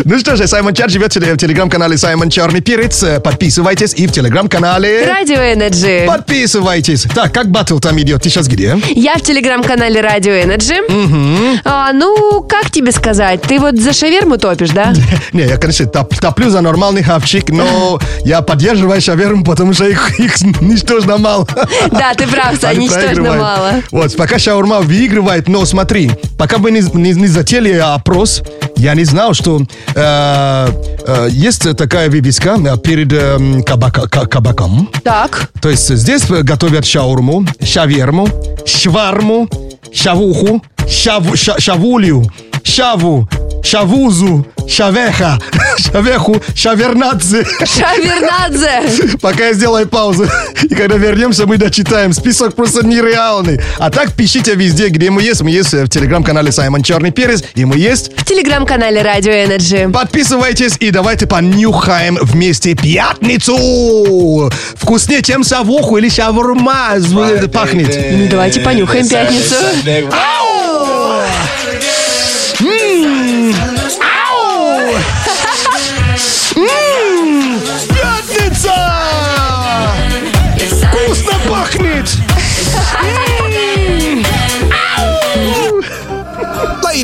[0.05, 3.03] Ну что же, Саймон Чар живет в теле- в телеграм-канале Саймон Черный Перец.
[3.23, 5.05] Подписывайтесь и в телеграм-канале...
[5.05, 6.05] Радио Energy.
[6.05, 7.03] Подписывайтесь.
[7.13, 8.21] Так, как батл там идет?
[8.23, 8.79] Ты сейчас где?
[8.95, 11.59] Я в телеграм-канале Радио Energy.
[11.65, 13.41] А, ну, как тебе сказать?
[13.41, 14.93] Ты вот за шаверму топишь, да?
[15.33, 20.11] Не, я, конечно, топ- топлю за нормальный хавчик, но я поддерживаю шаверму, потому что их,
[20.61, 21.45] ничтожно мало.
[21.91, 23.71] Да, ты прав, Они ничтожно мало.
[23.91, 28.41] Вот, пока шаурма выигрывает, но смотри, пока мы не, не, не затели опрос,
[28.77, 29.61] я не знал, что
[29.95, 30.67] э,
[31.07, 34.89] э, есть такая вывеска э, перед э, кабака- ка- кабаком.
[35.03, 35.49] Так.
[35.61, 38.27] То есть здесь готовят шаурму, шаверму,
[38.65, 39.47] шварму,
[39.93, 42.23] шавуху, шаву, ша- шавулю,
[42.63, 43.27] шаву,
[43.65, 45.39] шавузу, шавеха,
[45.77, 47.45] шавеху, шавернадзе.
[47.65, 49.17] Шавернадзе.
[49.21, 50.27] Пока я сделаю паузу.
[50.63, 52.13] И когда вернемся, мы дочитаем.
[52.13, 53.59] Список просто нереальный.
[53.79, 55.41] А так пишите везде, где мы есть.
[55.41, 57.43] Мы есть в телеграм-канале Саймон Черный Перец.
[57.55, 59.91] И мы есть В телеграм-канале Радио Energy.
[59.91, 64.51] Подписывайтесь и давайте понюхаем вместе пятницу.
[64.75, 67.95] Вкуснее, чем савуху или шаурма зв- пахнет.
[68.11, 69.55] Ну, давайте понюхаем пятницу.
[69.85, 70.09] М,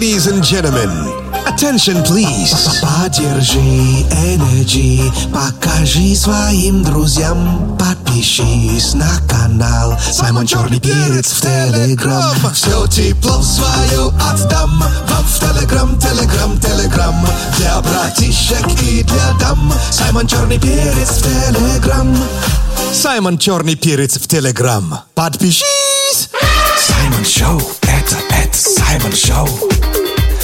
[0.01, 0.89] Ladies and gentlemen,
[1.45, 2.81] attention please.
[2.81, 3.59] Поддержи
[4.25, 4.99] Energy,
[5.31, 12.33] покажи своим друзьям, подпишись на канал Саймон Черный Перец в Телеграм.
[12.51, 17.27] Все тепло свое отдам вам в Телеграм, Телеграм, Телеграм.
[17.57, 22.17] Для братишек и для дам Саймон Черный Перец в Телеграм.
[22.91, 25.01] Саймон Черный Перец в Телеграм.
[25.13, 25.80] Подпишись!
[27.11, 29.69] Саймон Шоу, это, это Саймон Шоу.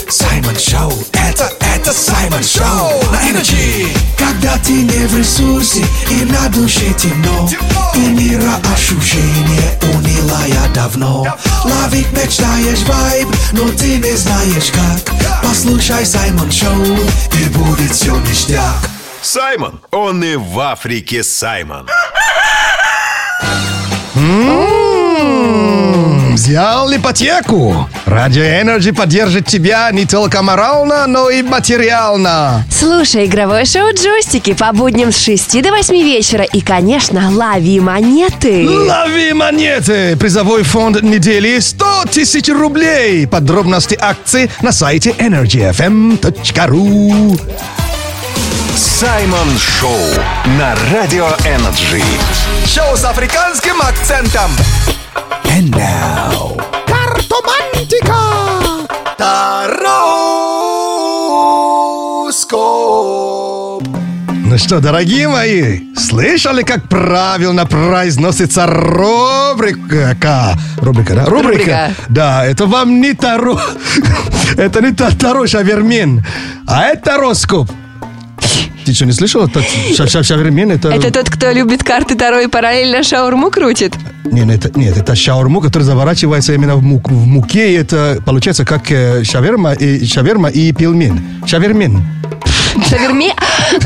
[0.09, 3.87] Саймон Шоу, это, это Саймон Шоу на Energy.
[4.17, 7.49] Когда ты не в ресурсе И на душе темно
[7.95, 11.25] И мира ощущение унылая давно
[11.63, 16.97] Ловить мечтаешь вайб Но ты не знаешь как Послушай Саймон Шоу
[17.33, 18.89] И будет все ништяк
[19.21, 21.87] Саймон, он и в Африке Саймон.
[24.15, 25.96] М,
[26.37, 27.89] Взял ипотеку.
[28.05, 32.63] Радио Energy поддержит тебя не только морально, но и материально.
[32.71, 36.43] Слушай игровое шоу «Джойстики» по будням с 6 до 8 вечера.
[36.43, 38.69] И, конечно, лови монеты.
[38.69, 40.15] Лови монеты!
[40.15, 43.25] Призовой фонд недели 100 тысяч рублей.
[43.25, 46.21] Подробности акции на сайте energyfm.ru
[48.75, 49.97] Саймон Шоу
[50.59, 52.03] на Радио Energy.
[52.67, 54.51] Шоу с африканским акцентом
[55.57, 58.21] And now Картомантика
[62.57, 63.83] Тароскоп
[64.45, 70.15] Ну что, дорогие мои, слышали, как правильно произносится рубрика?
[70.77, 71.25] Рубрика, да?
[71.25, 71.25] Рубрика.
[71.25, 71.91] Рубрика.
[72.09, 73.59] Да, это вам не Таро.
[74.57, 76.23] Это не та- Таро Шавермен,
[76.67, 77.69] а это Тароскоп.
[78.87, 79.45] Ты что, не слышал?
[79.45, 79.61] Это
[79.97, 80.87] ша- ша- Шавермен это...
[80.87, 83.93] Это тот, кто любит карты Таро и параллельно шаурму крутит?
[84.23, 87.73] Нет, это, нет, это шаурму, который заворачивается именно в, мук- в муке.
[87.73, 91.19] И это получается как э, шаверма и, шаверма и пельмен.
[91.45, 92.01] Шавермен.
[92.85, 93.33] Шаверме...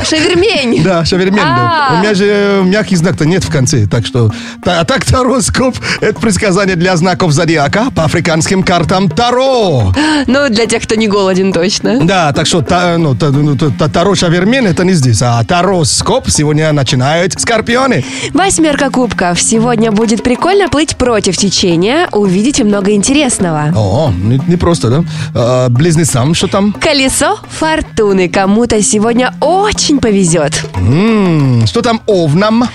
[0.08, 0.84] Шавермень!
[0.84, 1.44] Да, шавермен.
[1.44, 1.88] да.
[1.90, 1.96] А.
[1.96, 3.88] У меня же мягкий знак-то нет в конце.
[3.88, 4.32] Так что...
[4.66, 9.94] а так тароскоп– это предсказание для знаков зодиака по африканским картам Таро.
[10.28, 12.00] Ну, для тех, кто не голоден точно.
[12.04, 12.64] Да, так что
[12.98, 15.22] ну, ну, та- та- Таро Шавермен– это не здесь.
[15.22, 18.04] А Тароскоп сегодня начинают скорпионы.
[18.34, 19.42] Восьмерка кубков.
[19.42, 22.08] Сегодня будет прикольно плыть против течения.
[22.12, 23.72] Увидите много интересного.
[23.76, 25.04] О, не, не просто, да?
[25.34, 26.74] А, близнецам что там?
[26.74, 28.30] Колесо фортуны.
[28.30, 30.66] Кому-то сегодня очень повезет.
[30.76, 32.66] М, что там овнам?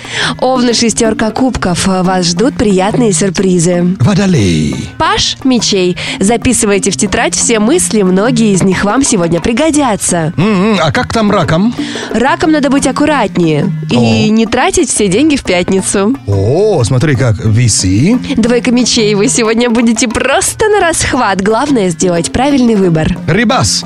[0.40, 1.87] Овны шестерка кубков.
[1.87, 3.97] Вас ждут приятные сюрпризы.
[4.01, 4.90] Водолей.
[4.99, 5.97] Паш мечей.
[6.21, 10.33] Записывайте в тетрадь все мысли, многие из них вам сегодня пригодятся.
[10.37, 11.75] М, А как там раком?
[12.12, 16.16] Раком надо быть аккуратнее и не тратить все деньги в пятницу.
[16.27, 18.19] О, смотри как, весы.
[18.37, 21.40] Двойка мечей, вы сегодня будете просто на расхват.
[21.40, 23.16] Главное сделать правильный выбор.
[23.27, 23.85] Рыбас.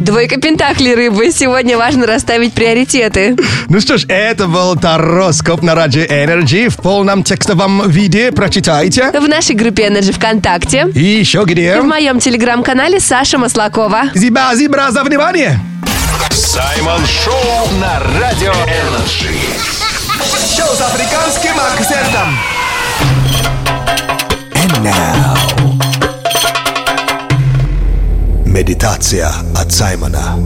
[0.00, 1.30] Двойка пентаклей рыбы.
[1.30, 3.36] Сегодня важно расставить приоритеты.
[3.68, 8.32] Ну что ж, это был Тароскоп на Радио Energy в полном текстовом виде.
[8.32, 9.10] Прочитайте.
[9.10, 10.88] В нашей группе Energy ВКонтакте.
[10.94, 11.80] И еще где?
[11.80, 14.10] В моем телеграм-канале Саша Маслакова.
[14.14, 15.58] Зиба, зибра, за внимание!
[16.30, 19.34] Саймон Шоу на Радио Energy.
[20.56, 22.38] Шоу с африканским акцентом
[24.54, 25.93] And now
[28.54, 30.36] Медитация от Саймона.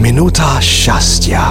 [0.00, 1.42] Минута счастья.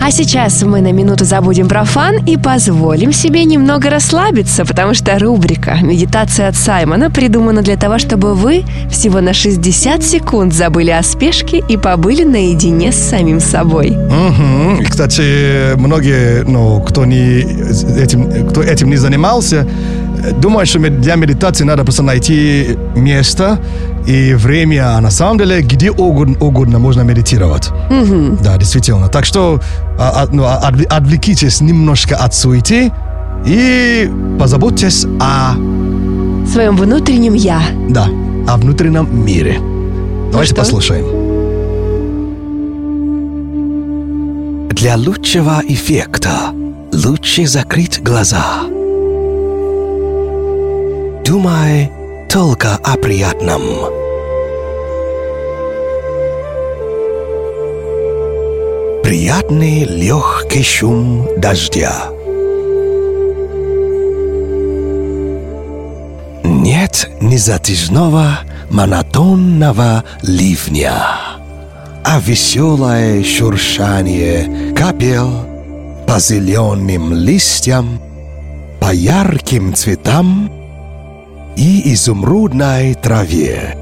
[0.00, 5.16] А сейчас мы на минуту забудем про fun и позволим себе немного расслабиться, потому что
[5.20, 11.04] рубрика «Медитация от Саймона» придумана для того, чтобы вы всего на 60 секунд забыли о
[11.04, 13.96] спешке и побыли наедине с самим собой.
[14.80, 17.42] И, Кстати, многие, ну, кто, не,
[18.00, 19.64] этим, кто этим не занимался,
[20.40, 23.58] думают, что для медитации надо просто найти место
[24.06, 27.70] и время, а на самом деле где угодно, угодно можно медитировать.
[28.42, 29.08] Да, действительно.
[29.08, 29.60] Так что
[29.98, 32.92] а, а, ну, отвл- отвлекитесь немножко от суеты
[33.46, 35.54] и позаботьтесь о,
[36.46, 37.60] своем внутреннем «я».
[37.88, 38.06] да,
[38.46, 39.58] о внутреннем мире.
[40.30, 40.62] Давайте что?
[40.62, 41.04] послушаем.
[44.70, 46.30] Для лучшего эффекта
[46.92, 48.62] лучше закрыть глаза.
[51.24, 51.90] Думай
[52.28, 53.62] только о приятном.
[59.02, 62.10] Приятный легкий шум дождя.
[66.44, 71.28] Нет незатяжного монотонного ливня
[72.10, 75.30] а веселое шуршание капел
[76.06, 78.00] по зеленым листьям,
[78.80, 80.50] по ярким цветам
[81.58, 83.76] и изумрудной траве.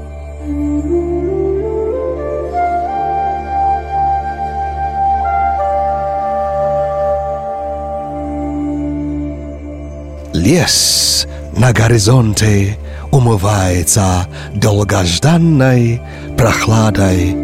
[10.33, 12.77] Лес на горизонте
[13.11, 16.01] умывается долгожданной
[16.35, 17.35] прохладой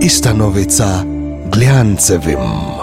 [0.00, 1.04] и становится
[1.52, 2.77] глянцевым.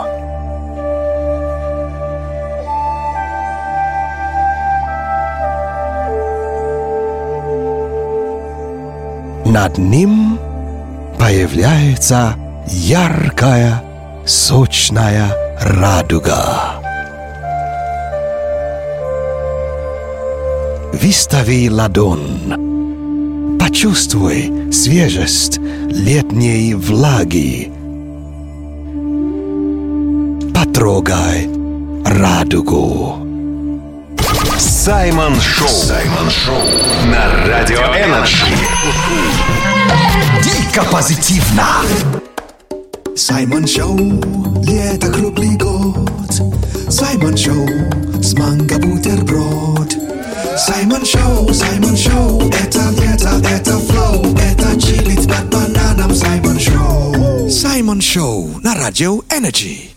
[9.55, 10.37] Над ним
[11.17, 12.35] появляется
[12.67, 13.81] яркая
[14.25, 15.31] Сочная
[15.61, 16.81] радуга.
[20.91, 23.57] Выстави ладонь.
[23.57, 27.71] Почувствуй свежесть летней влаги.
[30.53, 31.49] Потрогай
[32.05, 33.25] радугу.
[34.57, 35.69] Саймон Шоу.
[35.69, 36.61] Саймон Шоу.
[37.05, 38.44] На Радио Energy.
[40.75, 41.67] Дико позитивно.
[43.15, 43.97] Саймон Шоу,
[44.65, 46.33] лето круглый год.
[46.89, 47.65] Саймон Шоу,
[48.21, 49.95] с манго бутерброд.
[50.57, 57.49] Саймон Шоу, Саймон Шоу, это лето, это флоу, это чилит под бананом Саймон Шоу.
[57.49, 59.91] Саймон Шоу на радио Energy.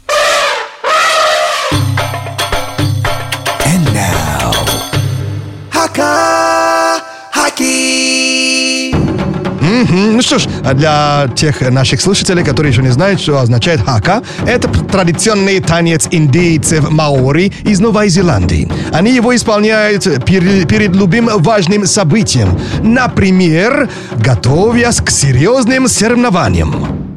[9.79, 10.17] Мгм.
[10.17, 14.23] Ну что ж, а для тех наших слушателей, которые еще не знают, что означает хака,
[14.47, 18.69] это традиционный танец индейцев маори из Новой Зеландии.
[18.93, 22.59] Они его исполняют пере- перед любым важным событием.
[22.83, 27.08] Например, готовясь к серьезным соревнованиям.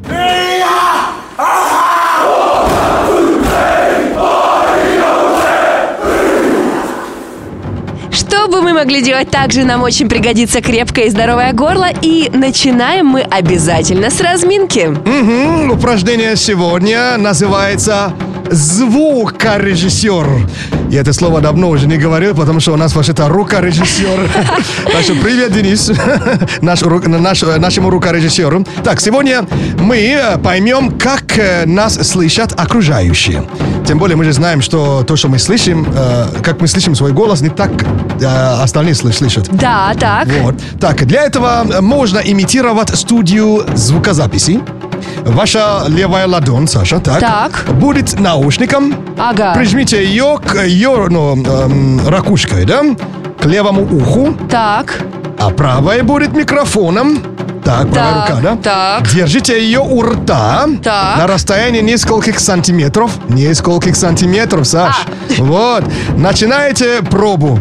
[8.32, 11.88] Чтобы мы могли делать так же, нам очень пригодится крепкое и здоровое горло.
[12.00, 14.86] И начинаем мы обязательно с разминки.
[14.86, 15.70] Мгм.
[15.70, 18.14] Упражнение сегодня называется
[18.50, 20.48] звукорежиссер.
[20.90, 24.30] Я это слово давно уже не говорил, потому что у нас вообще-то рукорежиссер.
[24.92, 25.90] Так что привет, Денис,
[26.60, 28.64] наш, наш- нашему рукорежиссеру.
[28.84, 29.46] Так, сегодня
[29.78, 33.44] мы э, поймем, как э, нас слышат окружающие.
[33.86, 37.12] Тем более мы же знаем, что то, что мы слышим, э, как мы слышим свой
[37.12, 37.70] голос, не так
[38.22, 39.48] э, остальные сл- слышат.
[39.50, 40.28] Да, так.
[40.40, 40.54] Вот.
[40.80, 44.60] Так, для этого можно имитировать студию звукозаписи.
[45.24, 47.64] Ваша левая ладонь, Саша, так, Так.
[47.80, 48.94] будет наушником.
[49.18, 49.52] Ага.
[49.54, 52.82] Прижмите ее к ее ну, эм, ракушкой, да,
[53.40, 55.00] к левому уху, Так.
[55.38, 57.22] а правая будет микрофоном.
[57.64, 58.56] Так, правая рука, да?
[58.56, 59.08] так.
[59.14, 61.18] Держите ее у рта Так.
[61.18, 63.10] на расстоянии нескольких сантиметров.
[63.28, 64.94] Нескольких сантиметров, Саш.
[65.38, 65.42] А.
[65.42, 65.84] Вот.
[66.16, 67.58] Начинаете пробу.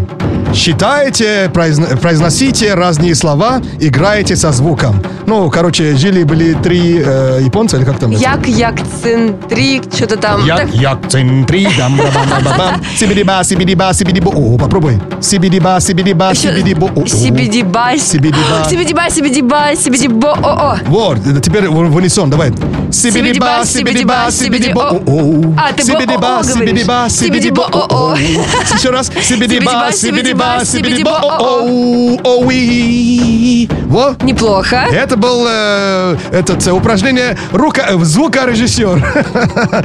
[0.53, 5.01] Считаете, произно- произносите разные слова, играете со звуком.
[5.25, 8.11] Ну, короче, жили-были три э, японца, или как там?
[8.11, 8.19] это?
[8.19, 10.45] Як, як, центрик, что-то там.
[10.45, 12.81] Як, Так, як, центри, дам, ба, ба, ба, бам.
[12.97, 14.29] Сибидиба, сибидиба, сибидибо.
[14.35, 14.99] О, попробуй.
[15.21, 16.85] Сибидиба, сибидиба, Ещё сибидибо.
[16.95, 17.07] О, о.
[17.07, 17.97] Сибидиба.
[17.97, 18.65] Сибидиба.
[18.69, 20.29] Сибидиба, сибидиба, сибидибо.
[20.29, 20.79] О, о.
[20.87, 22.51] Вот, это теперь в унисон, давай.
[22.91, 24.81] Сибидиба, сибидиба, сибидибо.
[24.81, 25.55] О, о.
[25.57, 27.63] А, ты Сибидиба, сибидиба, сибидибо.
[27.63, 28.17] О, о.
[28.17, 29.11] Еще раз.
[29.21, 31.11] Сибидиба, сибидиба, сибидибо.
[31.11, 32.17] О, о.
[32.23, 33.69] Оуи.
[33.85, 34.15] Во.
[34.23, 34.87] Неплохо.
[34.91, 39.25] Это был э, этот э, упражнение рука, э, звукорежиссер.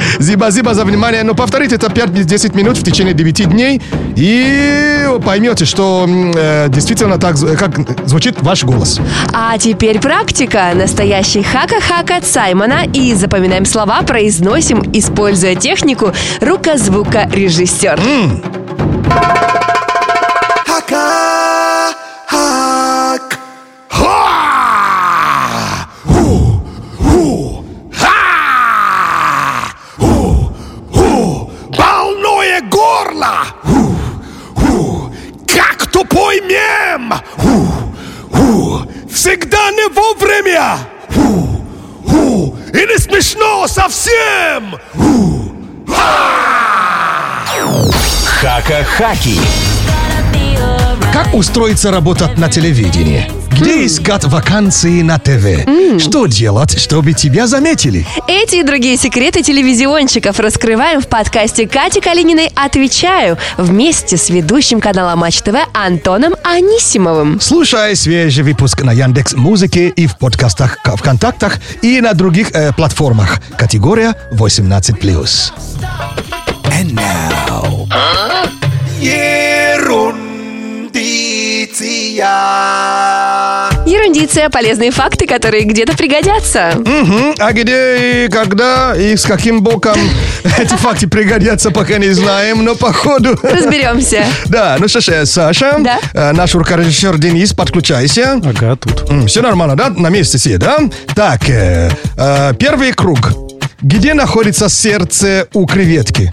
[0.21, 1.23] Зиба-зиба за внимание.
[1.23, 3.83] Но повторите это 5-10 минут в течение 9 дней.
[4.17, 9.01] И поймете, что э, действительно так, как звучит ваш голос.
[9.33, 10.73] А теперь практика.
[10.75, 12.85] Настоящий хака-хака от Саймона.
[12.93, 18.01] И запоминаем слова, произносим, используя технику рука-звука-режиссер.
[19.09, 19.66] Хака
[39.87, 40.79] не вовремя
[41.15, 44.79] Ху И не смешно совсем.
[44.95, 45.53] Ху
[48.41, 49.41] Хака-хаки.
[51.17, 53.31] Как устроиться работать на телевидении?
[53.51, 55.99] Где искать вакансии на ТВ?
[55.99, 58.07] Что делать, чтобы тебя заметили?
[58.29, 65.17] Эти и другие секреты телевизионщиков раскрываем в подкасте Кати Калининой «Отвечаю» вместе с ведущим канала
[65.17, 67.41] Матч ТВ Антоном Анисимовым.
[67.41, 73.41] Слушай свежий выпуск на Яндекс Музыке и в подкастах ВКонтактах и на других э, платформах.
[73.57, 74.93] Категория 18+.
[76.71, 77.87] And now
[80.97, 86.73] Ерундиция Ерундиция, полезные факты, которые где-то пригодятся.
[86.75, 87.35] Мгм.
[87.39, 89.97] А где и когда и с каким боком
[90.59, 93.39] эти факты пригодятся, пока не знаем, но походу...
[93.43, 94.25] Разберемся.
[94.47, 95.99] Да, ну что ж, э, Саша, Да.
[96.15, 98.41] э, наш рукорежиссер Денис, подключайся.
[98.45, 99.29] Ага, тут.
[99.29, 99.91] Все нормально, да?
[99.91, 100.79] На месте все, да?
[101.15, 103.33] Так, э, э, первый круг.
[103.83, 106.33] Где находится сердце у креветки?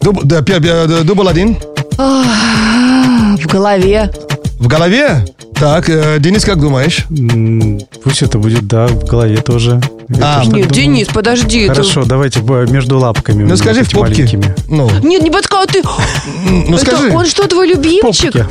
[0.00, 1.56] Дуб, да, дубль один.
[1.96, 4.10] В голове.
[4.58, 5.24] В голове?
[5.54, 7.04] Так, э, Денис, как думаешь?
[7.10, 9.80] М, Пусть это будет, да, в голове тоже.
[10.08, 10.70] Я тоже так Нет, думаю.
[10.70, 11.60] Денис, подожди.
[11.62, 13.44] это- Хорошо, давайте б- между лапками.
[13.44, 14.22] Ну вот скажи в эти попке.
[14.24, 14.54] маленькими.
[14.68, 15.82] Ну, Нет, не подсказывай, ты...
[16.68, 17.12] ну Это скажи.
[17.12, 18.34] он что, твой любимчик?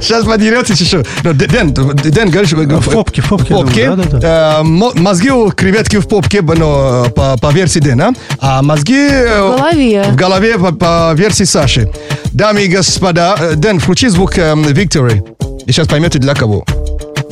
[0.00, 1.02] Сейчас подеретесь еще.
[1.24, 2.52] Ну, Дэн, Дэн, говоришь...
[2.52, 3.92] В попке, в попке, В попке.
[4.22, 9.08] Э, мо- Мозги у креветки в попке, но по, по версии Дэна, а мозги...
[9.10, 10.04] э, В голове.
[10.10, 11.90] В голове по, версии Саши.
[12.32, 15.22] Дамы и господа, э, Дэн, включи звук э, Victory.
[15.66, 16.64] И сейчас поймете для кого.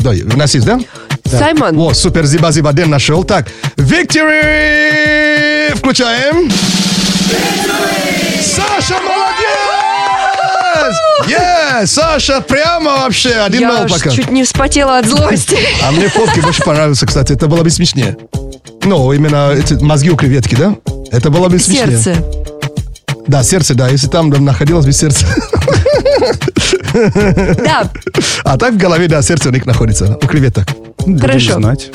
[0.00, 0.78] Да, у нас есть, да?
[1.24, 1.78] Саймон.
[1.78, 3.24] О, супер, зиба-зиба, Дэн нашел.
[3.24, 3.46] Так,
[3.76, 5.76] Victory!
[5.76, 6.50] Включаем.
[8.40, 9.47] Саша, молодец!
[11.28, 14.10] Yeah, Саша, прямо вообще, один Я ноль пока.
[14.10, 15.56] чуть не вспотела от злости.
[15.86, 17.32] А мне фотки больше понравился, кстати.
[17.32, 18.16] Это было бы смешнее.
[18.84, 20.74] Ну, именно эти мозги у креветки, да?
[21.10, 21.98] Это было бы смешнее.
[21.98, 22.24] Сердце.
[23.26, 23.88] Да, сердце, да.
[23.88, 25.26] Если там да, находилось бы сердце.
[27.64, 27.90] Да,
[28.44, 30.18] А так в голове, да, сердце у них находится.
[30.22, 30.66] У креветок.
[31.20, 31.54] Хорошо.
[31.54, 31.90] знать.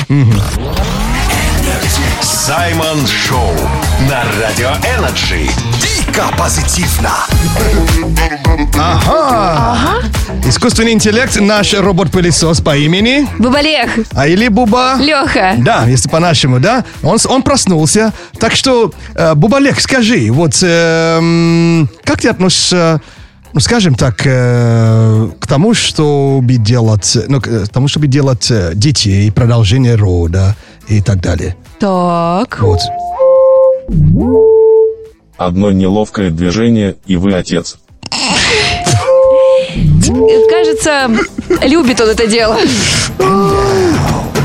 [2.46, 3.54] Саймон Шоу
[4.10, 5.50] на Радио Energy.
[5.82, 7.12] Дико позитивно.
[8.78, 10.02] Ага.
[10.46, 13.30] Искусственный интеллект, наш робот-пылесос по имени...
[13.40, 14.98] Бабалех, А или Буба...
[15.00, 15.56] Леха.
[15.60, 16.84] Да, если по-нашему, да.
[17.02, 18.12] Он, он проснулся.
[18.42, 23.00] Так что, э, Бубалек, скажи, вот эм, как ты относишься,
[23.54, 28.72] ну, скажем так, э, к тому, чтобы делать, ну, к э, тому, чтобы делать э,
[28.76, 30.58] детей, продолжение рода
[30.90, 31.56] и так далее.
[31.84, 32.62] Так.
[32.62, 32.80] Вот.
[35.36, 37.76] Одно неловкое движение, и вы отец.
[40.50, 41.10] Кажется,
[41.62, 42.58] любит он это дело.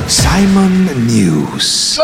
[0.09, 2.01] Саймон News.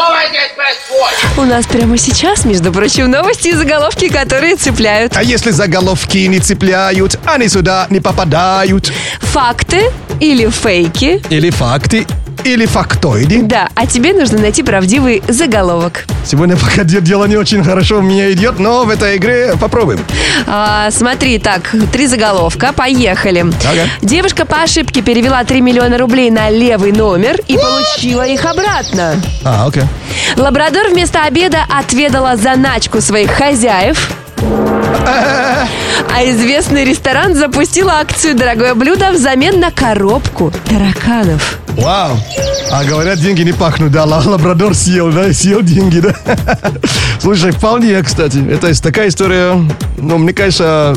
[1.37, 5.17] У нас прямо сейчас, между прочим, новости и заголовки, которые цепляют.
[5.17, 8.93] А если заголовки не цепляют, они сюда не попадают.
[9.21, 11.21] Факты или фейки.
[11.29, 12.07] Или факты,
[12.45, 13.43] или фактоиды.
[13.43, 16.05] Да, а тебе нужно найти правдивый заголовок.
[16.27, 20.01] Сегодня пока де- дело не очень хорошо у меня идет, но в этой игре попробуем.
[20.47, 23.41] А, смотри, так, три заголовка, поехали.
[23.41, 23.83] Ага.
[24.03, 29.15] Девушка по ошибке перевела 3 миллиона рублей на левый номер и получила их обратно.
[29.45, 29.85] А, окей.
[30.37, 34.11] Лабрадор вместо обеда отведала заначку своих хозяев.
[36.17, 41.59] А известный ресторан запустил акцию «Дорогое блюдо» взамен на коробку тараканов.
[41.77, 42.17] Вау.
[42.71, 46.15] А говорят, деньги не пахнут, да, ла- лабрадор съел, да, съел деньги, да.
[47.21, 49.61] Слушай, вполне, кстати, это такая история,
[49.99, 50.97] ну, мне кажется,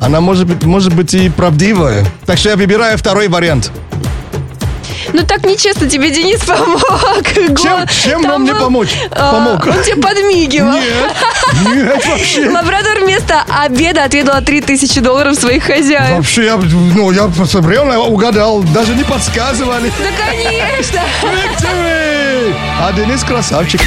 [0.00, 2.04] она может быть, может быть и правдивая.
[2.26, 3.70] Так что я выбираю второй вариант.
[5.12, 6.82] Ну так нечестно тебе Денис помог.
[7.60, 8.90] Чем, чем Там он мне был, помочь?
[9.10, 9.66] а, помог?
[9.66, 10.72] Он тебе подмигивал.
[10.72, 11.12] Нет,
[11.74, 12.50] нет, вообще.
[12.50, 16.16] Лабрадор вместо обеда отведала 3000 долларов своих хозяев.
[16.16, 17.30] Вообще, я, ну, я
[17.68, 19.90] реально угадал, даже не подсказывали.
[19.98, 21.00] Да, конечно.
[22.80, 23.80] А Денис красавчик.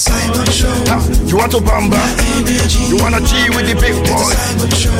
[0.00, 0.72] Simon Show.
[0.88, 0.96] Ha,
[1.26, 2.00] you want to bamba?
[2.88, 4.32] You wanna G with the big boy?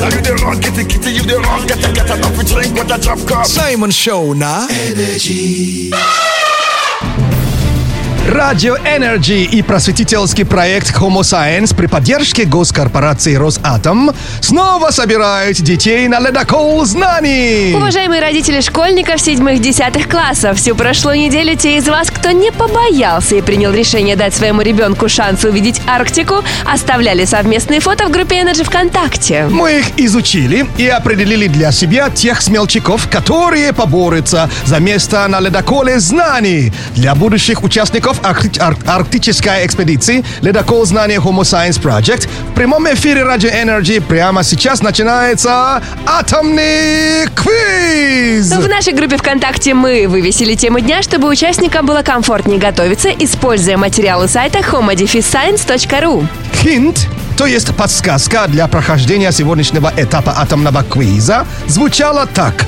[0.00, 2.44] Now you the wrong, get the kitty, you the wrong, get the get a coffee
[2.44, 3.46] drink, what a drop cup.
[3.46, 4.68] Simon Show, nah.
[4.70, 5.90] Energy.
[8.30, 16.20] Радио Energy и просветительский проект Homo Science при поддержке госкорпорации Росатом снова собирают детей на
[16.20, 17.74] ледокол знаний.
[17.74, 23.42] Уважаемые родители школьников седьмых-десятых классов, всю прошлую неделю те из вас, кто не побоялся и
[23.42, 29.46] принял решение дать своему ребенку шанс увидеть Арктику, оставляли совместные фото в группе Energy ВКонтакте.
[29.50, 35.98] Мы их изучили и определили для себя тех смелчаков, которые поборются за место на ледоколе
[35.98, 36.72] знаний.
[36.94, 43.22] Для будущих участников арк- ар- арктической экспедиции ледокол знаний Homo Science Project в прямом эфире
[43.24, 48.50] Радио Energy прямо сейчас начинается атомный квиз.
[48.52, 54.28] В нашей группе ВКонтакте мы вывесили тему дня, чтобы участникам было комфортнее готовиться, используя материалы
[54.28, 56.26] сайта homodefiscience.ru.
[56.62, 57.06] Хинт,
[57.36, 62.66] то есть подсказка для прохождения сегодняшнего этапа атомного квиза, звучала так.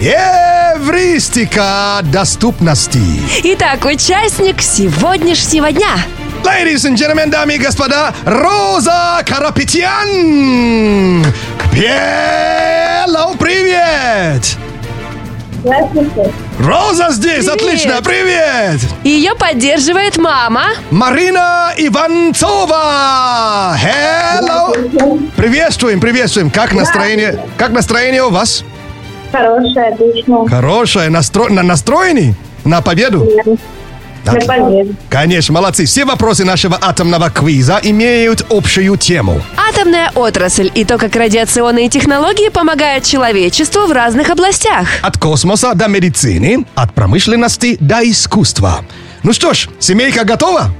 [0.00, 3.00] Эвристика доступности.
[3.44, 5.96] Итак, участник сегодняшнего дня.
[6.44, 11.24] Ladies and gentlemen, дамы и господа, Роза Карапетян!
[11.72, 14.56] Hello, привет!
[15.64, 16.30] Здравствуйте.
[16.60, 17.62] Роза здесь, Привет.
[17.62, 18.80] отлично, привет!
[19.02, 20.66] Ее поддерживает мама.
[20.90, 23.76] Марина Иванцова!
[23.82, 25.30] Hello!
[25.36, 26.50] Приветствуем, приветствуем.
[26.50, 27.42] Как настроение?
[27.56, 28.62] Как настроение у вас?
[29.32, 30.48] Хорошая, отлично.
[30.48, 31.48] Хорошее, настро...
[31.48, 33.28] на- настроены на победу?
[34.24, 34.94] Для победы.
[35.08, 35.84] Конечно, молодцы.
[35.84, 39.40] Все вопросы нашего атомного квиза имеют общую тему.
[39.56, 44.88] Атомная отрасль и то, как радиационные технологии помогают человечеству в разных областях.
[45.02, 48.84] От космоса до медицины, от промышленности до искусства.
[49.22, 50.70] Ну что ж, семейка готова?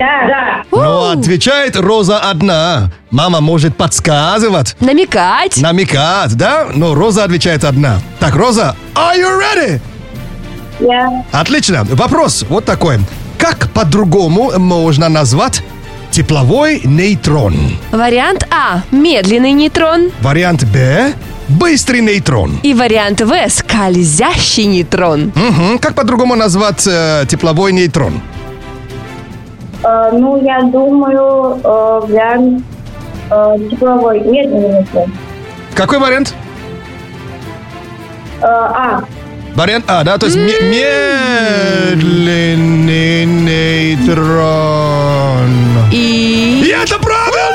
[0.00, 0.62] Да, да.
[0.72, 2.90] Ну, отвечает Роза одна.
[3.10, 4.74] Мама может подсказывать.
[4.80, 5.58] Намекать.
[5.58, 6.68] Намекать, да?
[6.74, 8.00] Но Роза отвечает одна.
[8.18, 9.80] Так, Роза, are you ready?
[10.80, 11.22] Я.
[11.32, 11.84] Отлично.
[11.84, 12.98] Вопрос вот такой.
[13.36, 15.62] Как по-другому можно назвать
[16.10, 17.54] тепловой нейтрон?
[17.92, 20.10] Вариант А– медленный нейтрон.
[20.22, 21.12] Вариант Б–
[21.48, 22.58] быстрый нейтрон.
[22.62, 25.32] И вариант В– скользящий нейтрон.
[25.34, 25.78] Мгм.
[25.78, 28.22] Как по-другому назвать э, тепловой нейтрон?
[29.82, 32.62] Э, ну, я думаю, э, вариант
[33.30, 34.78] э, тепловой медленный.
[34.80, 35.12] нейтрон.
[35.74, 36.34] Какой вариант?
[38.42, 39.02] Э, а.
[39.54, 40.16] Вариант А, да?
[40.18, 40.60] То есть ме-
[41.96, 44.70] медленный нейтрон.
[45.92, 46.62] И...
[46.64, 47.49] И это правильно!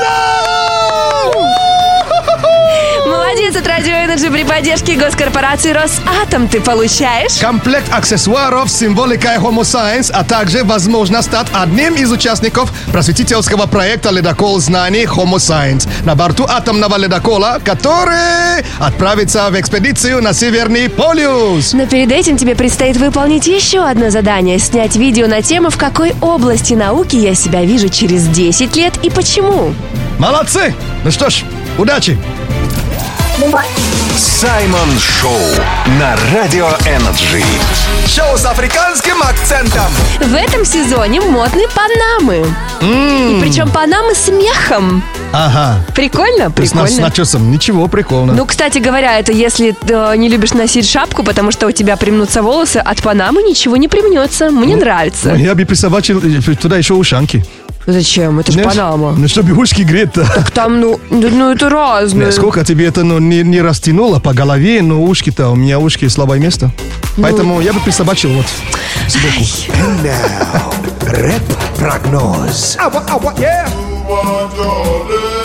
[4.16, 7.38] Energy при поддержке госкорпорации Росатом ты получаешь...
[7.38, 14.10] Комплект аксессуаров с символикой Homo Science, а также возможность стать одним из участников просветительского проекта
[14.10, 21.74] «Ледокол знаний Homo Science» на борту атомного ледокола, который отправится в экспедицию на Северный полюс.
[21.74, 26.14] Но перед этим тебе предстоит выполнить еще одно задание– снять видео на тему, в какой
[26.22, 29.74] области науки я себя вижу через 10 лет и почему.
[30.18, 30.74] Молодцы!
[31.04, 31.44] Ну что ж,
[31.78, 32.16] удачи!
[34.16, 35.38] Саймон Шоу
[35.98, 37.44] на Радио Energy.
[38.06, 39.90] Шоу с африканским акцентом.
[40.20, 42.46] В этом сезоне модны панамы.
[42.80, 45.04] И причем панамы с мехом.
[45.34, 45.84] Ага.
[45.94, 46.50] Прикольно?
[46.50, 47.08] То есть нас с Прикольно.
[47.08, 47.50] начесом.
[47.50, 48.32] Ничего, прикольно.
[48.32, 52.40] Ну, кстати говоря, это если ты не любишь носить шапку, потому что у тебя примнутся
[52.40, 54.50] волосы, от панамы ничего не примнется.
[54.50, 55.34] Мне нравится.
[55.34, 57.44] Я бы присобачил э, туда еще ушанки.
[57.86, 58.40] Зачем?
[58.40, 59.14] Это же панама.
[59.16, 60.26] Ну, чтобы ушки греть-то.
[60.54, 62.32] Там, ну, ну, ну, это разное.
[62.32, 66.40] Сколько тебе это ну, не, не растянуло по голове, но ушки-то, у меня ушки слабое
[66.40, 66.72] место.
[67.16, 67.22] Ну.
[67.22, 68.46] Поэтому я бы присобачил вот
[69.08, 69.44] сбоку.
[71.06, 72.76] Рэп-прогноз.
[72.80, 75.35] Ава, ава, yeah.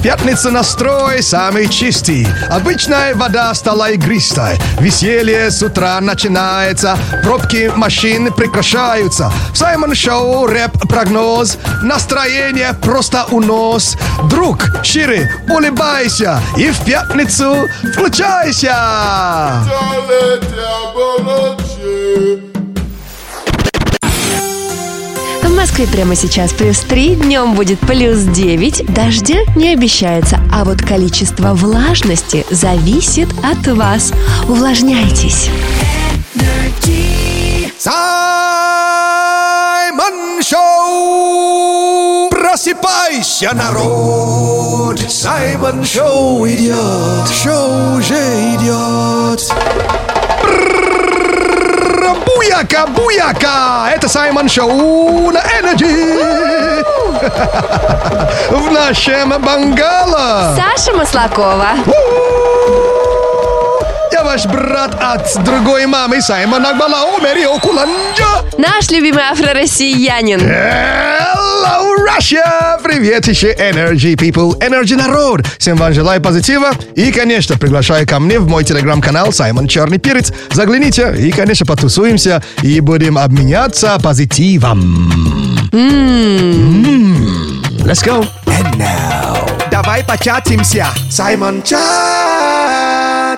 [0.00, 2.26] В пятницу настрой самый чистый.
[2.48, 4.58] Обычная вода стала игристой.
[4.80, 6.96] Веселье с утра начинается.
[7.22, 9.30] Пробки машин прекращаются.
[9.54, 11.58] Саймон Шоу, рэп-прогноз.
[11.82, 13.98] Настроение просто унос.
[14.30, 16.40] Друг, шире, улыбайся.
[16.56, 18.74] И в пятницу включайся.
[25.50, 30.80] В Москве прямо сейчас плюс 3, днем будет плюс 9, дождя не обещается, а вот
[30.80, 34.12] количество влажности зависит от вас.
[34.48, 35.50] Увлажняйтесь.
[37.76, 38.00] Саймон
[40.40, 42.30] Шоу!
[42.30, 45.00] Просыпайся, народ!
[45.10, 47.28] Саймон Шоу идет!
[47.42, 48.14] Шоу уже
[48.54, 49.52] идет!
[52.00, 53.90] Буяка, буяка!
[53.94, 56.82] Это Саймон Шоу на Energy!
[58.50, 60.56] В нашем бангало!
[60.56, 61.68] Саша Маслакова.
[61.86, 62.89] Я
[64.30, 68.44] ваш брат от другой мамы Саймон Акбалао Мерио Куланджа!
[68.58, 70.38] Наш любимый афро-россиянин.
[70.38, 72.80] Hello, Russia!
[72.80, 75.44] Привет еще Energy People, Energy народ!
[75.58, 80.32] Всем вам желаю позитива и, конечно, приглашаю ко мне в мой телеграм-канал Саймон Черный Перец.
[80.52, 85.10] Загляните и, конечно, потусуемся и будем обменяться позитивом.
[85.72, 87.64] М.
[87.80, 88.24] Let's go!
[88.46, 90.86] And now, давай початимся!
[91.10, 91.64] Саймон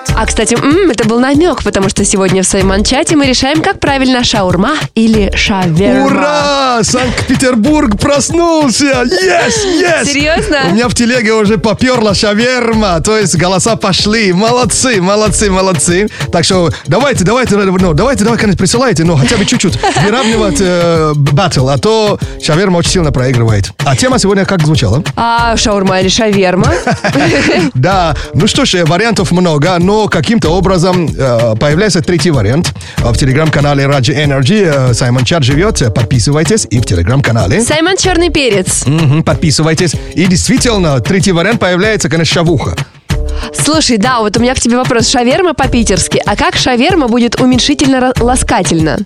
[0.07, 0.15] Чат!
[0.17, 4.23] А, кстати, м, это был намек, потому что сегодня в Саймон-чате мы решаем, как правильно
[4.23, 6.05] шаурма или шаверма.
[6.05, 6.79] Ура!
[6.83, 8.85] Санкт-Петербург проснулся!
[9.03, 10.05] Yes, yes!
[10.05, 10.57] Серьезно?
[10.69, 14.33] У меня в телеге уже поперла шаверма, то есть голоса пошли.
[14.33, 16.07] Молодцы, молодцы, молодцы.
[16.31, 21.13] Так что давайте, давайте, ну, давайте, давайте, конечно, присылайте, но хотя бы чуть-чуть выравнивать э,
[21.15, 23.71] батл, а то шаверма очень сильно проигрывает.
[23.85, 25.03] А тема сегодня как звучала?
[25.15, 26.71] А шаурма или шаверма?
[27.73, 32.71] Да, ну что ж, э, вариантов много, но каким-то образом э, появляется третий вариант.
[32.97, 35.81] Э, В телеграм-канале Раджи Energy э, Саймон Чат живет.
[35.93, 37.61] Подписывайтесь и в телеграм-канале.
[37.61, 38.85] Саймон Черный Перец.
[38.85, 39.93] Мгм, подписывайтесь.
[40.15, 42.75] И действительно, третий вариант появляется, конечно, шавуха.
[43.53, 45.09] Слушай, да, вот у меня к тебе вопрос.
[45.09, 46.21] Шаверма по-питерски.
[46.25, 48.99] А как шаверма будет уменьшительно-ласкательно?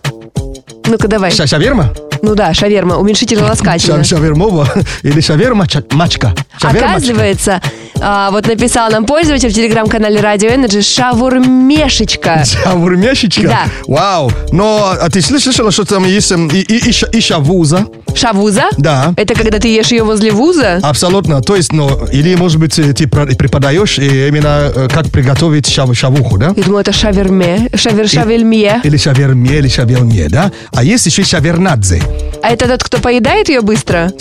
[0.86, 1.32] Ну-ка, давай.
[1.32, 1.94] Ша- Шаверма?
[2.22, 4.04] Ну да, шаверма, уменьшительно ласкательно.
[4.04, 4.68] Ша- Шавермова
[5.04, 6.34] или шавермачка.
[6.62, 7.62] Оказывается,
[8.02, 12.44] а, вот написал нам пользователь в телеграм-канале Radio Energy шавурмешечка.
[12.46, 13.42] Шаурмяшечка?
[13.48, 13.60] Да.
[13.88, 14.32] Вау.
[14.52, 17.86] Но а ты слышала, что там есть эм, и, и, и, ша- и шавуза?
[18.16, 18.64] Шавуза?
[18.78, 19.14] Да.
[19.18, 20.80] Это когда ты ешь ее возле вуза?
[20.82, 21.42] Абсолютно.
[21.42, 25.94] То есть, ну, или, может быть, э, ты преподаешь э, именно э, как приготовить шав-
[25.96, 26.54] шавуху, да?
[26.56, 28.82] Я думаю, это шаверме, шавер шавельме.
[28.84, 30.52] Или шаверме, или шаверме, да?
[30.74, 32.02] А есть еще шавернадзе.
[32.44, 34.12] А это тот, кто поедает ее быстро?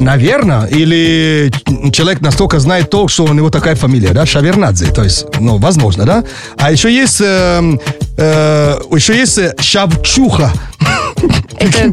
[0.00, 1.52] Наверное, или
[1.92, 6.04] человек настолько знает то, что у него такая фамилия, да, Шавернадзе, то есть, ну, возможно,
[6.04, 6.24] да.
[6.58, 7.80] А еще есть, эм,
[8.16, 10.52] э, еще есть э, Шавчуха.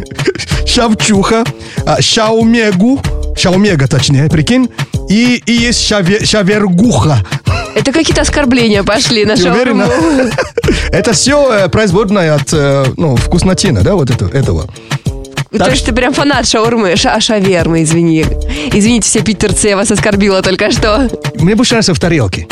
[0.65, 1.43] Шавчуха,
[1.85, 2.99] а, Шаумегу,
[3.35, 4.69] Шаумега, точнее, прикинь,
[5.09, 7.23] и, и есть шаве- Шавергуха.
[7.75, 9.83] Это какие-то оскорбления пошли на шаурму.
[10.91, 14.67] Это все производное от, э, ну, вкуснотина, да, вот это, этого.
[15.57, 18.25] То есть ты прям фанат шаурмы, ша шавермы, извини.
[18.73, 21.09] Извините, все питерцы, я вас оскорбила только что.
[21.35, 22.47] Мне больше нравится в тарелке.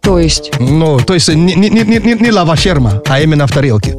[0.00, 0.52] То есть?
[0.58, 3.96] Ну, то есть не, не, не, не, не лавашерма, а именно в тарелке.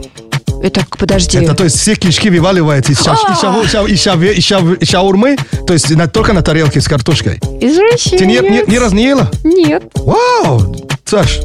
[0.64, 1.38] Это, подожди.
[1.38, 5.74] Это, то есть все кишки вываливают из, шав- из шав- из шаве- из шаурмы, то
[5.74, 7.40] есть на- только на тарелке с картошкой.
[7.62, 8.20] Извращенец.
[8.20, 9.30] Ты ни, ни- ни разу не ела?
[9.44, 9.84] Нет.
[9.96, 10.76] Вау!
[11.06, 11.40] Саш,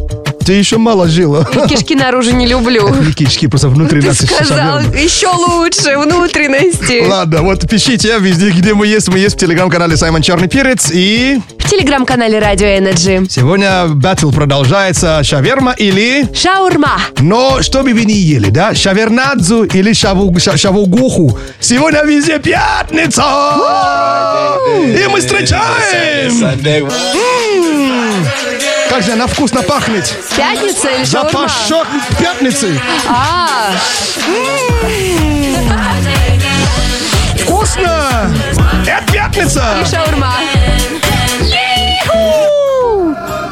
[0.51, 1.45] ты еще мало жила.
[1.69, 2.89] Кишки наружу не люблю.
[3.07, 7.07] Не кишки, просто внутренности Ты сказал, еще лучше, внутренности.
[7.07, 9.09] Ладно, вот пишите везде, где мы есть.
[9.09, 10.91] Мы есть в телеграм-канале Саймон Черный Перец.
[10.93, 13.31] И В телеграм-канале Radio Energy.
[13.31, 15.23] сегодня батл продолжается.
[15.23, 16.27] Шаверма или...
[16.35, 16.99] Шаурма.
[17.21, 18.75] Но что бы вы ни ели, да?
[18.75, 21.39] Шавернадзу или шаву, ша- шавугуху.
[21.61, 23.23] Сегодня везде пятница!
[24.85, 26.43] И мы встречаем!
[26.43, 28.27] М,
[28.91, 30.05] Как же она вкусно пахнет!
[30.37, 31.31] Пятница или шаурма?
[31.31, 31.87] Запашок
[32.19, 32.81] пятницы!
[33.09, 33.71] А,
[37.39, 38.31] Вкусно!
[38.87, 39.65] Это пятница!
[39.81, 40.35] и шаурма.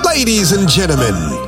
[0.05, 1.48] Ladies and gentlemen,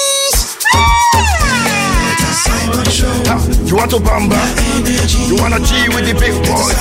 [3.65, 4.39] You want to bamba?
[5.29, 6.71] You wanna G with the big boy?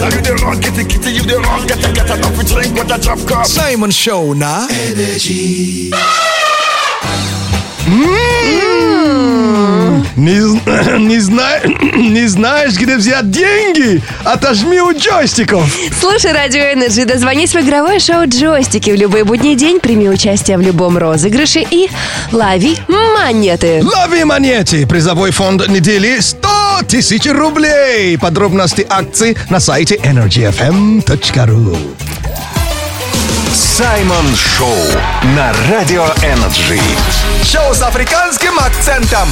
[0.00, 2.74] Now you the wrong kitty kitty, you the wrong get a get a coffee drink
[2.74, 3.46] with a drop cup.
[3.46, 4.66] Simon Show, nah.
[4.70, 5.90] Energy.
[7.84, 7.92] Mm.
[7.92, 9.01] Mm.
[10.16, 11.60] не, зна-
[11.96, 14.02] не знаешь, где взять деньги?
[14.24, 15.64] Отожми у джойстиков.
[16.00, 20.60] Слушай Radio Energy, дозвонись в игровое шоу «Джойстики» в любой будний день, прими участие в
[20.60, 21.88] любом розыгрыше и
[22.30, 23.82] лови монеты.
[23.82, 24.86] Лови монеты.
[24.86, 26.48] Призовой фонд недели 100
[26.88, 28.18] тысяч рублей.
[28.18, 31.76] Подробности акций на сайте energyfm.ru
[33.54, 34.74] Саймон Шоу
[35.36, 36.80] на Радио Energy.
[37.44, 39.28] Шоу с африканским акцентом.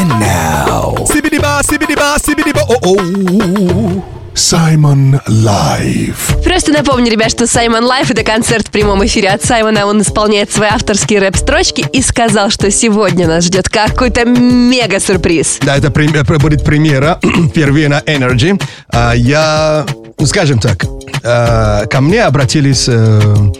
[0.00, 1.06] And now.
[1.06, 4.02] Сибидиба, сибидиба, сибидиба, о-о.
[4.34, 6.36] Саймон Live.
[6.42, 9.84] Просто напомню, ребят, что Саймон Live— это концерт в прямом эфире от Саймона.
[9.86, 15.58] Он исполняет свои авторские рэп-строчки и сказал, что сегодня нас ждет какой-то мега-сюрприз.
[15.62, 17.20] Да, это прем- э, будет премьера
[17.50, 18.58] впервые на Energy.
[18.88, 19.84] А, Я,
[20.18, 20.86] ну, скажем так,
[21.22, 23.52] э, ко мне обратились, м,